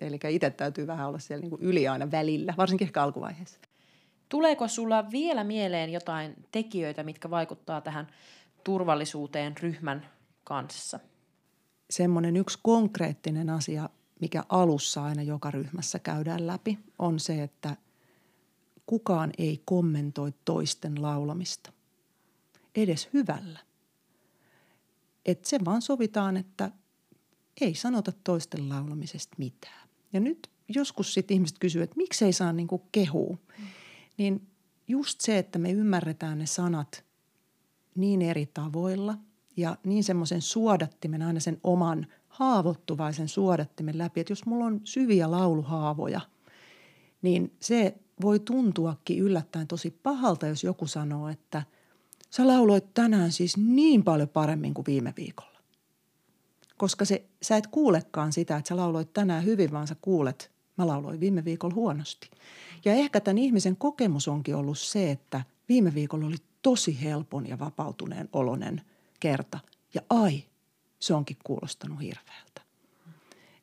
[0.00, 3.58] Eli itse täytyy vähän olla siellä niin kuin yli aina välillä, varsinkin ehkä alkuvaiheessa.
[4.28, 8.06] Tuleeko sulla vielä mieleen jotain tekijöitä, mitkä vaikuttaa tähän
[8.64, 10.10] turvallisuuteen ryhmän
[10.44, 11.00] kanssa?
[11.90, 13.90] Semmoinen yksi konkreettinen asia,
[14.20, 17.76] mikä alussa aina joka ryhmässä käydään läpi, on se, että
[18.86, 21.72] kukaan ei kommentoi toisten laulamista.
[22.74, 23.58] Edes hyvällä.
[25.26, 26.70] Että se vaan sovitaan, että
[27.60, 29.88] ei sanota toisten laulamisesta mitään.
[30.12, 33.36] Ja nyt joskus sitten ihmiset kysyvät, että miksi ei saa niinku kehua.
[33.58, 33.64] Mm.
[34.18, 34.46] Niin
[34.88, 37.04] just se, että me ymmärretään ne sanat
[37.94, 39.14] niin eri tavoilla
[39.56, 44.20] ja niin semmoisen suodattimen, aina sen oman haavoittuvaisen suodattimen läpi.
[44.20, 46.20] Että jos mulla on syviä lauluhaavoja,
[47.22, 51.62] niin se voi tuntuakin yllättäen tosi pahalta, jos joku sanoo, että
[52.30, 55.58] sä lauloit tänään siis niin paljon paremmin kuin viime viikolla.
[56.76, 60.86] Koska se, sä et kuulekaan sitä, että sä lauloit tänään hyvin, vaan sä kuulet, mä
[60.86, 62.30] lauloin viime viikolla huonosti.
[62.84, 67.58] Ja ehkä tämän ihmisen kokemus onkin ollut se, että viime viikolla oli tosi helpon ja
[67.58, 68.82] vapautuneen olonen
[69.20, 69.58] kerta.
[69.94, 70.44] Ja ai,
[70.98, 72.62] se onkin kuulostanut hirveältä.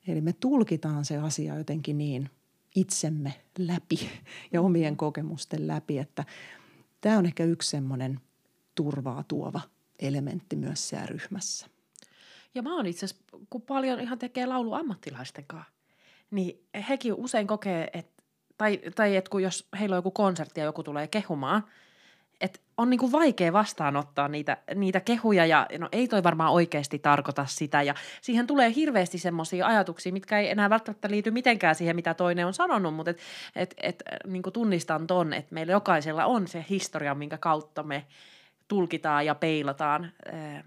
[0.08, 2.30] Eli me tulkitaan se asia jotenkin niin
[2.76, 4.10] itsemme läpi
[4.54, 6.26] ja omien kokemusten läpi, että
[7.02, 8.20] tämä on ehkä yksi semmoinen
[8.76, 9.62] turvaa tuova
[10.00, 11.68] elementti myös siellä ryhmässä.
[12.56, 15.72] Ja mä oon itse asiassa, kun paljon ihan tekee laulu ammattilaisten kanssa,
[16.32, 18.24] niin hekin usein kokee, että
[18.58, 21.64] tai, tai että kun jos heillä on joku konsertti ja joku tulee kehumaan,
[22.80, 27.46] on niin kuin vaikea vastaanottaa niitä, niitä kehuja ja no ei toi varmaan oikeasti tarkoita
[27.46, 32.14] sitä ja siihen tulee hirveästi semmoisia ajatuksia, mitkä ei enää välttämättä liity mitenkään siihen, mitä
[32.14, 33.20] toinen on sanonut, mutta et,
[33.56, 38.06] et, et, niin kuin tunnistan ton, että meillä jokaisella on se historia, minkä kautta me
[38.68, 40.64] tulkitaan ja peilataan ää,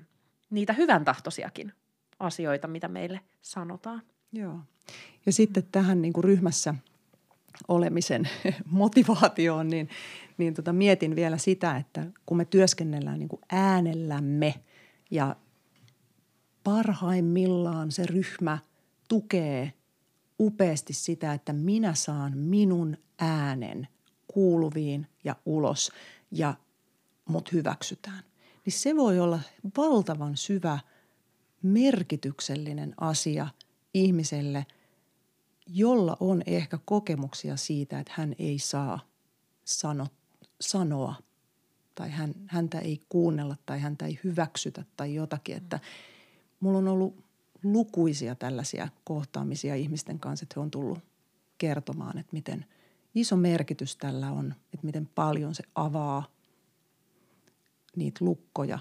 [0.50, 1.72] niitä hyvän tahtoisiakin
[2.20, 4.02] asioita, mitä meille sanotaan.
[4.32, 4.58] Joo.
[5.26, 6.74] Ja sitten tähän niin kuin ryhmässä
[7.68, 8.28] olemisen
[8.70, 9.88] motivaatioon, niin,
[10.38, 14.54] niin tota mietin vielä sitä, että kun me työskennellään niin kuin äänellämme
[15.10, 15.36] ja
[16.64, 18.58] parhaimmillaan se ryhmä
[19.08, 19.72] tukee
[20.40, 23.88] upeasti sitä, että minä saan minun äänen
[24.28, 25.92] kuuluviin ja ulos
[26.30, 26.54] ja
[27.28, 28.24] mut hyväksytään.
[28.64, 29.40] Niin se voi olla
[29.76, 30.78] valtavan syvä
[31.62, 33.48] merkityksellinen asia
[33.94, 34.66] ihmiselle,
[35.66, 39.00] jolla on ehkä kokemuksia siitä, että hän ei saa
[39.64, 40.06] sano,
[40.60, 41.14] sanoa
[41.94, 45.56] tai hän, häntä ei kuunnella tai häntä ei hyväksytä tai jotakin.
[45.56, 45.80] Että
[46.60, 47.24] mulla on ollut
[47.62, 50.98] lukuisia tällaisia kohtaamisia ihmisten kanssa, että he on tullut
[51.58, 52.64] kertomaan, että miten
[53.14, 56.24] iso merkitys tällä on, että miten paljon se avaa
[57.96, 58.78] niitä lukkoja,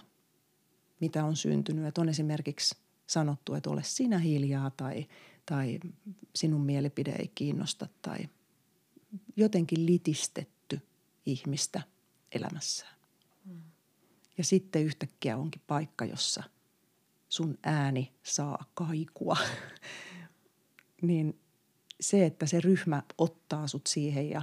[0.99, 1.85] mitä on syntynyt.
[1.85, 2.75] Että on esimerkiksi
[3.07, 5.07] sanottu, että ole sinä hiljaa tai,
[5.51, 5.79] tai
[6.35, 8.29] sinun mielipide ei kiinnosta tai
[9.35, 10.81] jotenkin litistetty
[11.25, 11.81] ihmistä
[12.31, 12.95] elämässään.
[13.45, 13.61] Mm.
[14.37, 16.43] Ja sitten yhtäkkiä onkin paikka, jossa
[17.29, 19.37] sun ääni saa kaikua.
[21.01, 21.39] niin
[22.01, 24.41] se, että se ryhmä ottaa sut siihen ja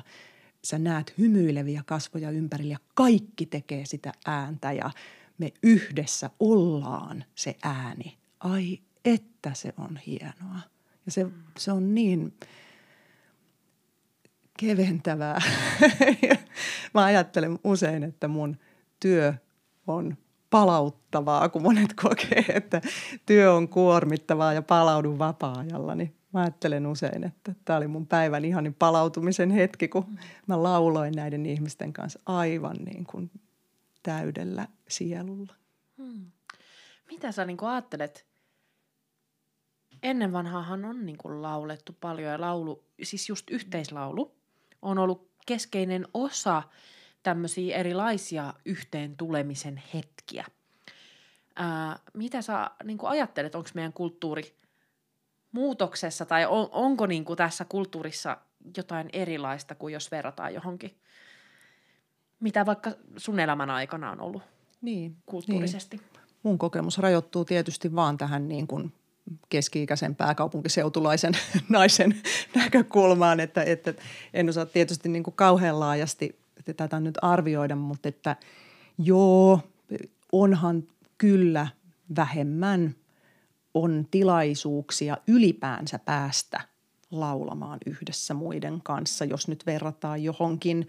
[0.65, 4.91] sä näet hymyileviä kasvoja ympärillä ja kaikki tekee sitä ääntä ja
[5.39, 8.19] me yhdessä ollaan se ääni.
[8.41, 10.78] Ai että se on hienoa.
[11.09, 11.27] Ja se,
[11.59, 12.35] se on niin
[14.59, 15.43] keventävää.
[16.95, 18.57] Mä ajattelen usein, että mun
[19.01, 19.35] työ
[19.87, 20.17] on
[20.51, 22.81] palauttavaa, kun monet kokee, että
[23.27, 25.95] työ on kuormittavaa ja palaudun vapaa-ajalla.
[25.95, 31.15] Niin mä ajattelen usein, että tämä oli mun päivän ihanin palautumisen hetki, kun mä lauloin
[31.17, 33.31] näiden ihmisten kanssa aivan niin kuin
[34.03, 35.55] täydellä sielulla.
[35.99, 36.31] Hmm.
[37.11, 38.27] Mitä sä niin ajattelet?
[40.03, 44.35] Ennen vanhaahan on niin kuin laulettu paljon ja laulu, siis just yhteislaulu
[44.83, 46.63] on ollut keskeinen osa
[47.23, 50.45] tämmöisiä erilaisia yhteen tulemisen hetkiä.
[51.57, 54.55] Ää, mitä sä niin kuin ajattelet, onko meidän kulttuuri
[55.53, 58.37] muutoksessa tai on, onko niin kuin tässä kulttuurissa
[58.77, 60.97] jotain erilaista kuin jos verrataan johonkin,
[62.41, 64.43] mitä vaikka sun elämän aikana on ollut
[64.81, 65.97] niin, kulttuurisesti?
[65.97, 66.07] Niin.
[66.43, 68.93] Mun kokemus rajoittuu tietysti vaan tähän niin kuin
[69.49, 71.33] keski-ikäisen pääkaupunkiseutulaisen
[71.69, 72.23] naisen
[72.55, 73.95] näkökulmaan, että, että
[74.35, 76.39] en osaa tietysti niin kuin kauhean laajasti
[76.77, 78.37] tätä nyt arvioida, mutta että
[78.99, 79.61] joo,
[80.33, 80.85] onhan
[81.19, 81.67] kyllä
[82.17, 82.95] vähemmän
[83.75, 86.61] on tilaisuuksia ylipäänsä päästä
[87.11, 90.89] laulamaan yhdessä muiden kanssa, jos nyt verrataan johonkin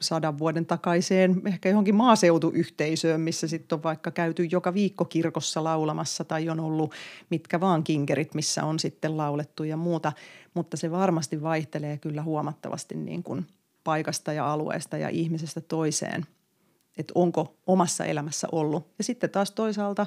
[0.00, 6.24] sadan vuoden takaiseen ehkä johonkin maaseutuyhteisöön, missä sitten on vaikka käyty joka viikko kirkossa laulamassa
[6.24, 6.92] tai on ollut
[7.30, 10.12] mitkä vaan kinkerit, missä on sitten laulettu ja muuta.
[10.54, 13.46] Mutta se varmasti vaihtelee kyllä huomattavasti niin kuin
[13.84, 16.26] paikasta ja alueesta ja ihmisestä toiseen.
[16.96, 18.86] että onko omassa elämässä ollut.
[18.98, 20.06] Ja sitten taas toisaalta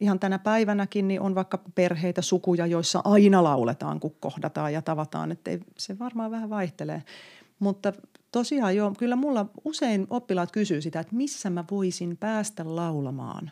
[0.00, 5.32] ihan tänä päivänäkin niin on vaikka perheitä, sukuja, joissa aina lauletaan, kun kohdataan ja tavataan.
[5.32, 7.02] Että se varmaan vähän vaihtelee.
[7.58, 7.92] Mutta
[8.36, 13.50] tosiaan joo, kyllä mulla usein oppilaat kysyy sitä, että missä mä voisin päästä laulamaan.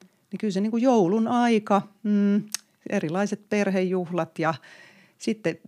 [0.00, 2.42] Niin kyllä se niin kuin joulun aika, mm,
[2.90, 4.54] erilaiset perhejuhlat ja
[5.18, 5.58] sitten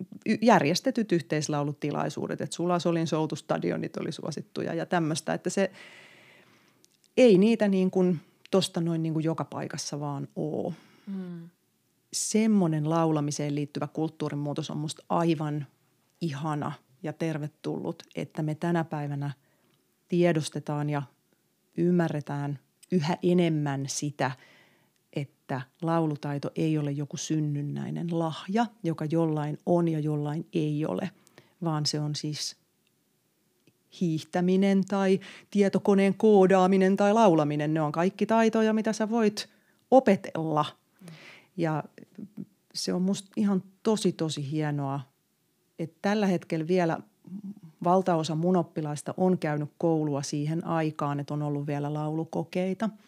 [0.43, 5.71] järjestetyt yhteislaulutilaisuudet, että Sulasolin soutustadionit oli suosittuja ja tämmöistä, että se
[7.17, 10.75] ei niitä niin kuin tosta noin niin kuin joka paikassa vaan ole.
[11.07, 11.49] Mm.
[12.13, 15.67] Semmoinen laulamiseen liittyvä kulttuurin muutos on musta aivan
[16.21, 16.73] ihana
[17.03, 19.31] ja tervetullut, että me tänä päivänä
[20.09, 21.03] tiedostetaan ja
[21.77, 22.59] ymmärretään
[22.93, 24.31] yhä enemmän sitä–
[25.17, 31.11] että laulutaito ei ole joku synnynnäinen lahja, joka jollain on ja jollain ei ole,
[31.65, 32.57] vaan se on siis
[34.01, 35.21] hiihtäminen tai
[35.51, 37.75] tietokoneen koodaaminen tai laulaminen.
[37.75, 39.49] Ne on kaikki taitoja, mitä sä voit
[39.91, 40.65] opetella.
[41.57, 41.85] Ja
[42.75, 45.01] se on musta ihan tosi, tosi hienoa,
[45.79, 46.99] että tällä hetkellä vielä
[47.85, 52.91] valtaosa mun oppilaista on käynyt koulua siihen aikaan, että on ollut vielä laulukokeita–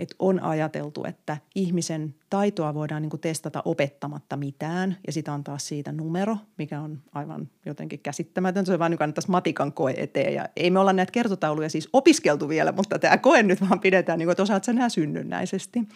[0.00, 5.92] että on ajateltu, että ihmisen taitoa voidaan niin testata opettamatta mitään ja sitten antaa siitä
[5.92, 8.66] numero, mikä on aivan jotenkin käsittämätön.
[8.66, 12.48] Se on vain niin matikan koe eteen ja ei me olla näitä kertotauluja siis opiskeltu
[12.48, 15.88] vielä, mutta tämä koe nyt vaan pidetään, niin kuin, että osaat sä nämä synnynnäisesti.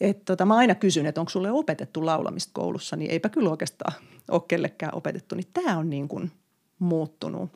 [0.00, 3.94] Et tota, mä aina kysyn, että onko sulle opetettu laulamista koulussa, niin eipä kyllä oikeastaan
[4.30, 5.34] ole kellekään opetettu.
[5.34, 6.32] Niin tämä on niin kuin
[6.78, 7.50] muuttunut.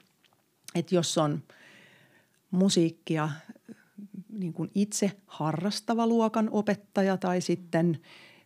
[0.75, 1.43] Että jos on
[2.51, 3.29] musiikkia
[4.29, 7.99] niin kuin itse harrastava luokan opettaja tai sitten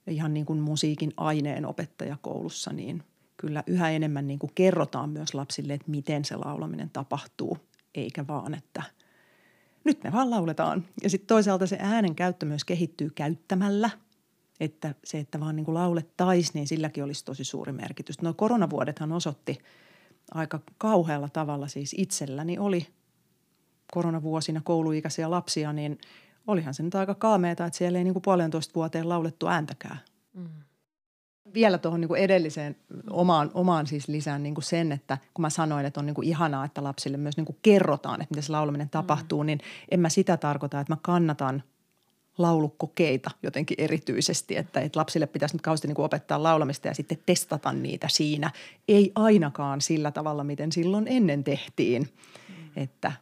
[0.07, 3.03] ihan niin kuin musiikin aineen opettaja koulussa, niin
[3.37, 7.59] kyllä yhä enemmän niin kuin kerrotaan myös lapsille, että miten se laulaminen tapahtuu,
[7.95, 8.83] eikä vaan, että
[9.85, 10.85] nyt me vaan lauletaan.
[11.03, 13.91] Ja sitten toisaalta se äänen käyttö myös kehittyy käyttämällä,
[14.61, 18.22] että se, että vaan niin kuin laulettaisiin, niin silläkin olisi tosi suuri merkitys.
[18.22, 19.59] No koronavuodethan osoitti
[20.35, 22.87] aika kauhealla tavalla siis itselläni oli–
[23.93, 25.99] koronavuosina kouluikäisiä lapsia, niin
[26.47, 29.99] olihan se nyt aika kaameeta, että siellä ei niin kuin puolentoista vuoteen laulettu ääntäkään.
[30.35, 30.49] Mm.
[31.55, 32.77] Vielä tuohon niin edelliseen
[33.11, 36.29] omaan, omaan siis lisään niin kuin sen, että kun mä sanoin, että on niin kuin
[36.29, 39.47] ihanaa, että lapsille myös niin kuin kerrotaan, että miten se laulaminen tapahtuu, mm.
[39.47, 41.63] niin en mä sitä tarkoita, että mä kannatan
[42.39, 47.19] laulukokeita jotenkin erityisesti, että, että lapsille pitäisi nyt kauheasti niin kuin opettaa laulamista ja sitten
[47.27, 48.51] testata niitä siinä.
[48.89, 52.83] Ei ainakaan sillä tavalla, miten silloin ennen tehtiin, mm.
[52.83, 53.13] että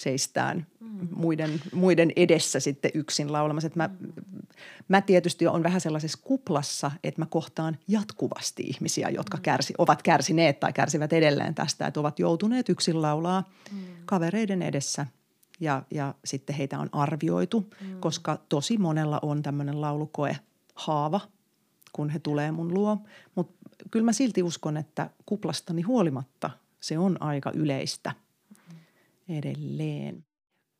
[0.00, 1.08] seistään mm.
[1.12, 3.66] muiden, muiden edessä sitten yksin laulamassa.
[3.66, 4.12] Että mä, mm.
[4.88, 9.42] mä tietysti on vähän sellaisessa kuplassa, että mä kohtaan jatkuvasti ihmisiä, jotka mm.
[9.42, 13.78] kärsi, ovat kärsineet tai kärsivät edelleen tästä, että ovat joutuneet yksin laulaa mm.
[14.04, 15.06] kavereiden edessä
[15.60, 18.00] ja, ja sitten heitä on arvioitu, mm.
[18.00, 20.36] koska tosi monella on tämmöinen laulukoe
[20.74, 21.20] haava,
[21.92, 22.98] kun he tulee mun luo.
[23.34, 23.54] Mutta
[23.90, 28.12] kyllä mä silti uskon, että kuplastani huolimatta se on aika yleistä–
[29.30, 30.24] edelleen.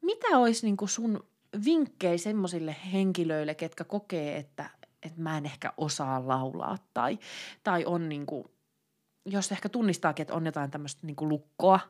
[0.03, 1.25] Mitä olisi niin kuin sun
[1.65, 4.71] vinkkejä semmoisille henkilöille, ketkä kokee, että,
[5.03, 7.19] että mä en ehkä osaa laulaa tai,
[7.65, 8.45] tai on niin kuin,
[9.27, 11.81] jos ehkä tunnistaakin, että on jotain tämmöistä niin lukkoa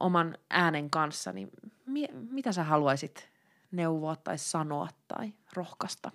[0.00, 1.50] oman äänen kanssa, niin
[1.86, 3.28] mi- mitä sä haluaisit
[3.70, 6.10] neuvoa tai sanoa tai rohkaista?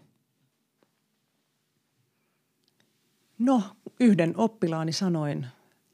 [3.40, 3.64] No,
[4.00, 5.48] yhden oppilaani sanoin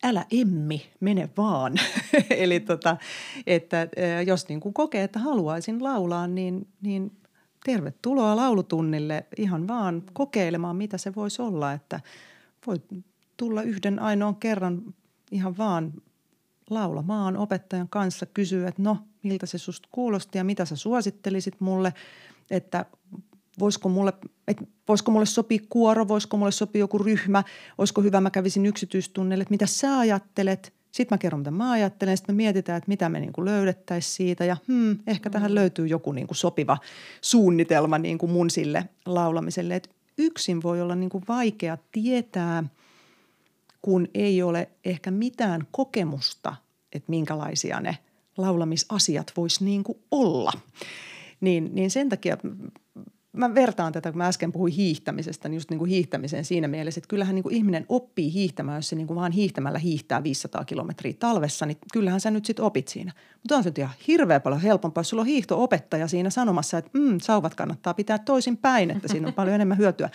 [0.06, 1.74] älä emmi, mene vaan.
[2.30, 2.98] Eli tota,
[3.48, 3.88] että
[4.26, 7.12] jos niin kuin kokee, että haluaisin laulaa, niin, niin
[7.66, 11.74] tervetuloa laulutunnille ihan vaan kokeilemaan, mitä se voisi olla.
[11.74, 12.00] Että
[12.68, 12.82] voi
[13.38, 14.82] tulla yhden ainoan kerran
[15.32, 15.94] ihan vaan
[16.70, 21.94] laulamaan opettajan kanssa, kysyä, että no, miltä se susta kuulosti ja mitä sä suosittelisit mulle,
[22.52, 22.86] että
[23.60, 24.14] voisiko mulle,
[24.48, 27.44] että voisiko mulle sopia kuoro, voisiko mulle sopia joku ryhmä,
[27.78, 30.74] olisiko hyvä mä kävisin yksityistunnelle, että mitä sä ajattelet.
[30.92, 34.46] Sitten mä kerron, mitä mä ajattelen, sitten me mietitään, että mitä me niin löydettäisiin siitä
[34.46, 35.56] ja hmm, ehkä tähän mm.
[35.56, 36.78] löytyy joku niin kuin sopiva
[37.22, 39.76] suunnitelma niin kuin mun sille laulamiselle.
[39.76, 42.64] Että yksin voi olla niin kuin vaikea tietää,
[43.82, 46.56] kun ei ole ehkä mitään kokemusta,
[46.94, 47.98] että minkälaisia ne
[48.38, 50.52] laulamisasiat voisi niin kuin olla.
[51.42, 52.38] Niin, niin sen takia
[53.36, 57.00] mä vertaan tätä, kun mä äsken puhuin hiihtämisestä, niin just niin kuin hiihtämiseen siinä mielessä,
[57.00, 60.66] että kyllähän niin kuin ihminen oppii hiihtämään, jos se niin kuin vaan hiihtämällä hiihtää 500
[60.66, 63.12] kilometriä talvessa, niin kyllähän sä nyt sitten opit siinä.
[63.34, 67.20] Mutta on se ihan hirveän paljon helpompaa, jos sulla on hiihtoopettaja siinä sanomassa, että mm,
[67.22, 70.10] sauvat kannattaa pitää toisin päin, että siinä on paljon enemmän hyötyä.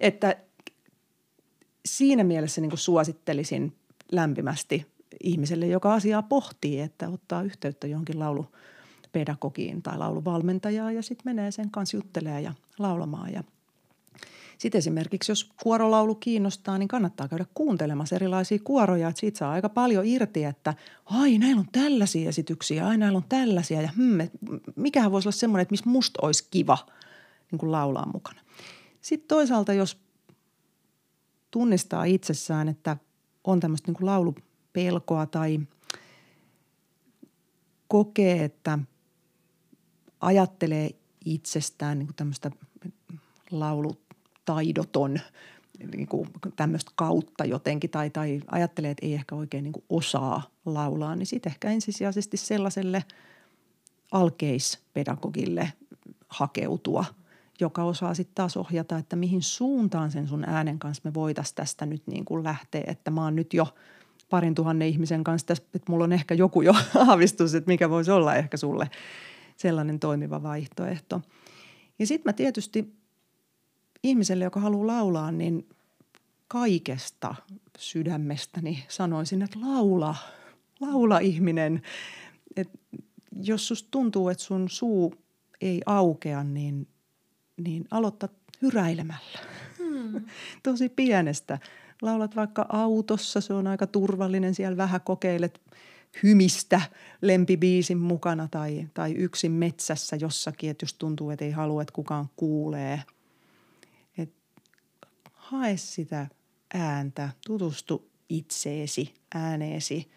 [0.00, 0.36] Että
[1.86, 3.76] siinä mielessä niin kuin suosittelisin
[4.12, 4.86] lämpimästi
[5.22, 8.18] ihmiselle, joka asiaa pohtii, että ottaa yhteyttä johonkin
[9.08, 13.32] laulupedagogiin tai lauluvalmentajaan ja sitten menee sen kanssa juttelemaan ja laulamaan.
[13.32, 13.44] Ja
[14.58, 19.68] sitten esimerkiksi, jos kuorolaulu kiinnostaa, niin kannattaa käydä kuuntelemassa erilaisia kuoroja, että siitä saa aika
[19.68, 24.18] paljon irti, että ai näillä on tällaisia esityksiä, ai näillä on tällaisia ja hmm,
[24.76, 26.78] mikähän voisi olla semmoinen, että missä musta olisi kiva
[27.50, 28.40] niin kuin laulaa mukana.
[29.00, 29.98] Sitten toisaalta, jos
[31.50, 32.96] tunnistaa itsessään, että
[33.44, 35.60] on tämmöistä niin kuin laulupelkoa tai
[37.88, 38.78] kokee, että
[40.20, 40.90] ajattelee
[41.24, 42.50] itsestään niin tämmöistä
[43.50, 45.20] laulutaidoton
[45.92, 50.42] niin kuin tämmöistä kautta jotenkin tai, tai ajattelee, että ei ehkä oikein niin kuin osaa
[50.64, 53.04] laulaa, niin sitten ehkä ensisijaisesti sellaiselle
[54.12, 55.72] alkeispedagogille
[56.28, 57.04] hakeutua–
[57.60, 61.86] joka osaa sitten taas ohjata, että mihin suuntaan sen sun äänen kanssa me voitaisiin tästä
[61.86, 62.84] nyt niin kuin lähteä.
[62.86, 63.66] Että mä oon nyt jo
[64.30, 66.74] parin tuhannen ihmisen kanssa tässä, että mulla on ehkä joku jo
[67.08, 68.90] aavistus, että mikä voisi olla ehkä sulle
[69.58, 71.22] sellainen toimiva vaihtoehto.
[71.98, 72.96] Ja sitten mä tietysti
[74.02, 75.68] ihmiselle, joka haluaa laulaa, niin
[76.48, 77.34] kaikesta
[77.78, 80.14] sydämestäni sanoisin, että laula,
[80.80, 81.82] laula ihminen.
[82.56, 82.68] Et
[83.42, 85.14] jos susta tuntuu, että sun suu
[85.60, 86.88] ei aukea, niin
[87.64, 88.28] niin aloittaa
[88.62, 89.38] hyräilemällä.
[89.78, 90.24] Hmm.
[90.62, 91.58] Tosi pienestä.
[92.02, 94.54] Laulat vaikka autossa, se on aika turvallinen.
[94.54, 95.60] Siellä vähän kokeilet
[96.22, 96.80] hymistä
[97.22, 102.28] lempibiisin mukana tai, tai yksin metsässä jossakin, että jos tuntuu, että ei halua, että kukaan
[102.36, 103.02] kuulee.
[104.18, 104.34] Et
[105.32, 106.26] hae sitä
[106.74, 110.10] ääntä, tutustu itseesi, ääneesi,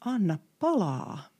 [0.00, 1.22] anna palaa–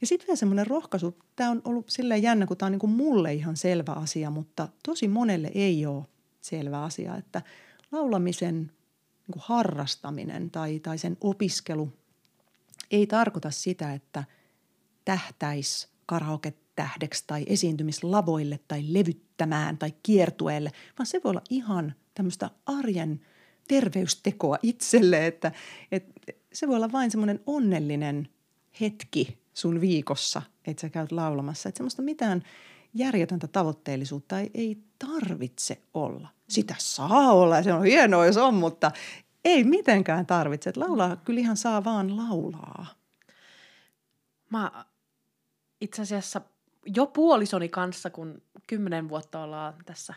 [0.00, 1.18] ja sitten vielä semmoinen rohkaisu.
[1.36, 4.68] Tämä on ollut silleen jännä, kun tämä on niin kuin mulle ihan selvä asia, mutta
[4.86, 6.04] tosi monelle ei ole
[6.40, 7.42] selvä asia, että
[7.92, 11.92] laulamisen niin kuin harrastaminen tai, tai sen opiskelu
[12.90, 14.24] ei tarkoita sitä, että
[15.04, 23.20] tähtäisi karaoke-tähdeksi tai esiintymislavoille tai levyttämään tai kiertueelle, vaan se voi olla ihan tämmöistä arjen
[23.68, 25.52] terveystekoa itselle, että,
[25.92, 28.28] että se voi olla vain semmoinen onnellinen
[28.80, 31.68] hetki sun viikossa, että sä käyt laulamassa.
[31.68, 32.42] Että semmoista mitään
[32.94, 36.28] järjetöntä tavoitteellisuutta ei, ei tarvitse olla.
[36.48, 38.92] Sitä saa olla ja se on hienoa, jos on, mutta
[39.44, 40.72] ei mitenkään tarvitse.
[40.76, 42.86] Laulaa kyllä ihan saa vaan laulaa.
[44.50, 44.84] Mä
[45.80, 46.40] itse asiassa
[46.86, 50.14] jo puolisoni kanssa, kun kymmenen vuotta ollaan tässä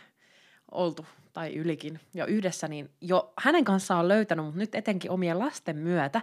[0.72, 5.40] oltu tai ylikin jo yhdessä, niin jo hänen kanssaan on löytänyt, mutta nyt etenkin omien
[5.40, 6.22] lasten myötä,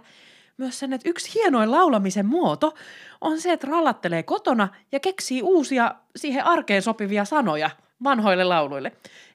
[0.57, 2.73] myös sen, että yksi hienoin laulamisen muoto
[3.21, 7.69] on se, että rallattelee kotona ja keksii uusia siihen arkeen sopivia sanoja
[8.03, 8.91] vanhoille lauluille.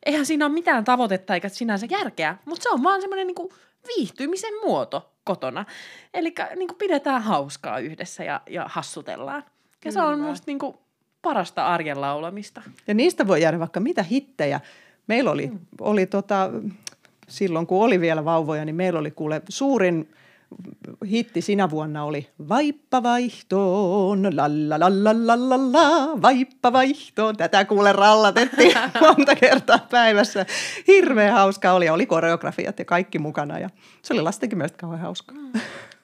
[0.06, 3.48] Eihän siinä ole mitään tavoitetta eikä sinänsä järkeä, mutta se on vaan semmoinen niin
[3.96, 5.64] viihtymisen muoto kotona.
[6.14, 9.44] Eli niin pidetään hauskaa yhdessä ja, ja hassutellaan.
[9.84, 10.74] Ja se on musta niin
[11.22, 12.62] parasta arjen laulamista.
[12.86, 14.60] Ja niistä voi jäädä vaikka mitä hittejä.
[15.06, 15.58] Meillä oli, mm.
[15.80, 16.50] oli tota,
[17.28, 20.08] silloin kun oli vielä vauvoja, niin meillä oli kuule suurin–
[21.10, 27.36] hitti sinä vuonna oli Vaippa vaihtoon, la la la la la la la, vaippa vaihtoon.
[27.36, 30.46] Tätä kuule rallatettiin monta kertaa päivässä.
[30.86, 33.70] Hirveän hauska oli oli koreografiat ja kaikki mukana ja
[34.02, 35.32] se oli lastenkin mielestä kauhean hauska.
[35.32, 35.52] Mm.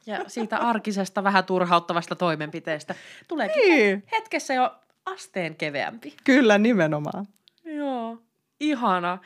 [0.06, 2.94] Ja siitä arkisesta vähän turhauttavasta toimenpiteestä
[3.28, 4.04] tuleekin niin.
[4.12, 4.74] hetkessä jo
[5.06, 6.14] asteen keveämpi.
[6.24, 7.26] Kyllä, nimenomaan.
[7.64, 8.18] Joo,
[8.60, 9.18] ihana.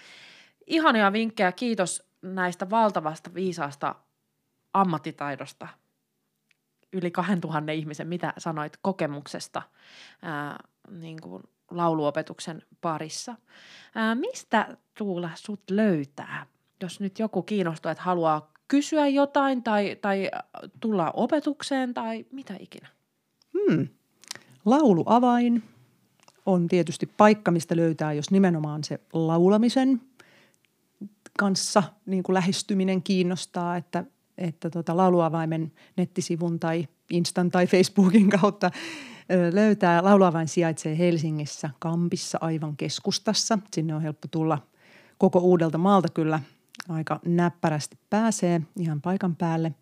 [0.67, 3.95] Ihania vinkkejä, kiitos näistä valtavasta viisaasta
[4.81, 5.69] ammattitaidosta,
[6.93, 9.63] yli 2000 ihmisen, mitä sanoit kokemuksesta
[10.23, 10.59] ää,
[10.91, 13.35] niin kuin lauluopetuksen parissa.
[13.95, 16.47] Ää, mistä Tuula sut löytää,
[16.83, 20.31] jos nyt joku kiinnostuu, että haluaa kysyä jotain tai, tai
[20.81, 22.89] tulla opetukseen tai mitä ikinä?
[23.53, 23.89] Hmm.
[24.65, 25.63] Lauluavain
[26.47, 30.01] on tietysti paikka, mistä löytää, jos nimenomaan se laulamisen
[31.39, 34.05] kanssa niin kuin lähestyminen kiinnostaa, että
[34.39, 38.71] että tota lauluavaimen nettisivun tai Instan tai Facebookin kautta
[39.53, 40.05] löytää.
[40.05, 43.59] Lauluavain sijaitsee Helsingissä Kampissa aivan keskustassa.
[43.73, 44.59] Sinne on helppo tulla
[45.19, 46.41] koko uudelta maalta kyllä
[46.89, 49.75] aika näppärästi pääsee ihan paikan päälle.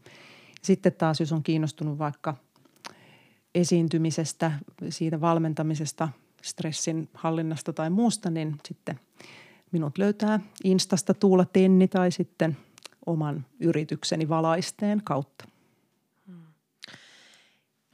[0.63, 2.37] Sitten taas, jos on kiinnostunut vaikka
[3.55, 4.53] esiintymisestä,
[4.89, 6.09] siitä valmentamisesta,
[6.43, 9.01] stressin hallinnasta tai muusta, niin sitten
[9.73, 12.57] minut löytää Instasta Tuula Tenni tai sitten–
[13.07, 15.45] oman yritykseni valaisteen kautta.
[16.27, 16.47] Hmm.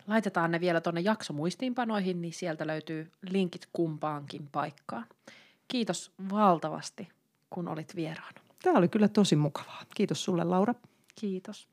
[0.06, 5.06] Laitetaan ne vielä tuonne jaksomuistiinpanoihin, niin sieltä löytyy linkit kumpaankin paikkaan.
[5.68, 7.08] Kiitos valtavasti,
[7.50, 8.40] kun olit vieraana.
[8.62, 9.82] Tämä oli kyllä tosi mukavaa.
[9.94, 10.74] Kiitos sulle, Laura.
[11.20, 11.68] Kiitos.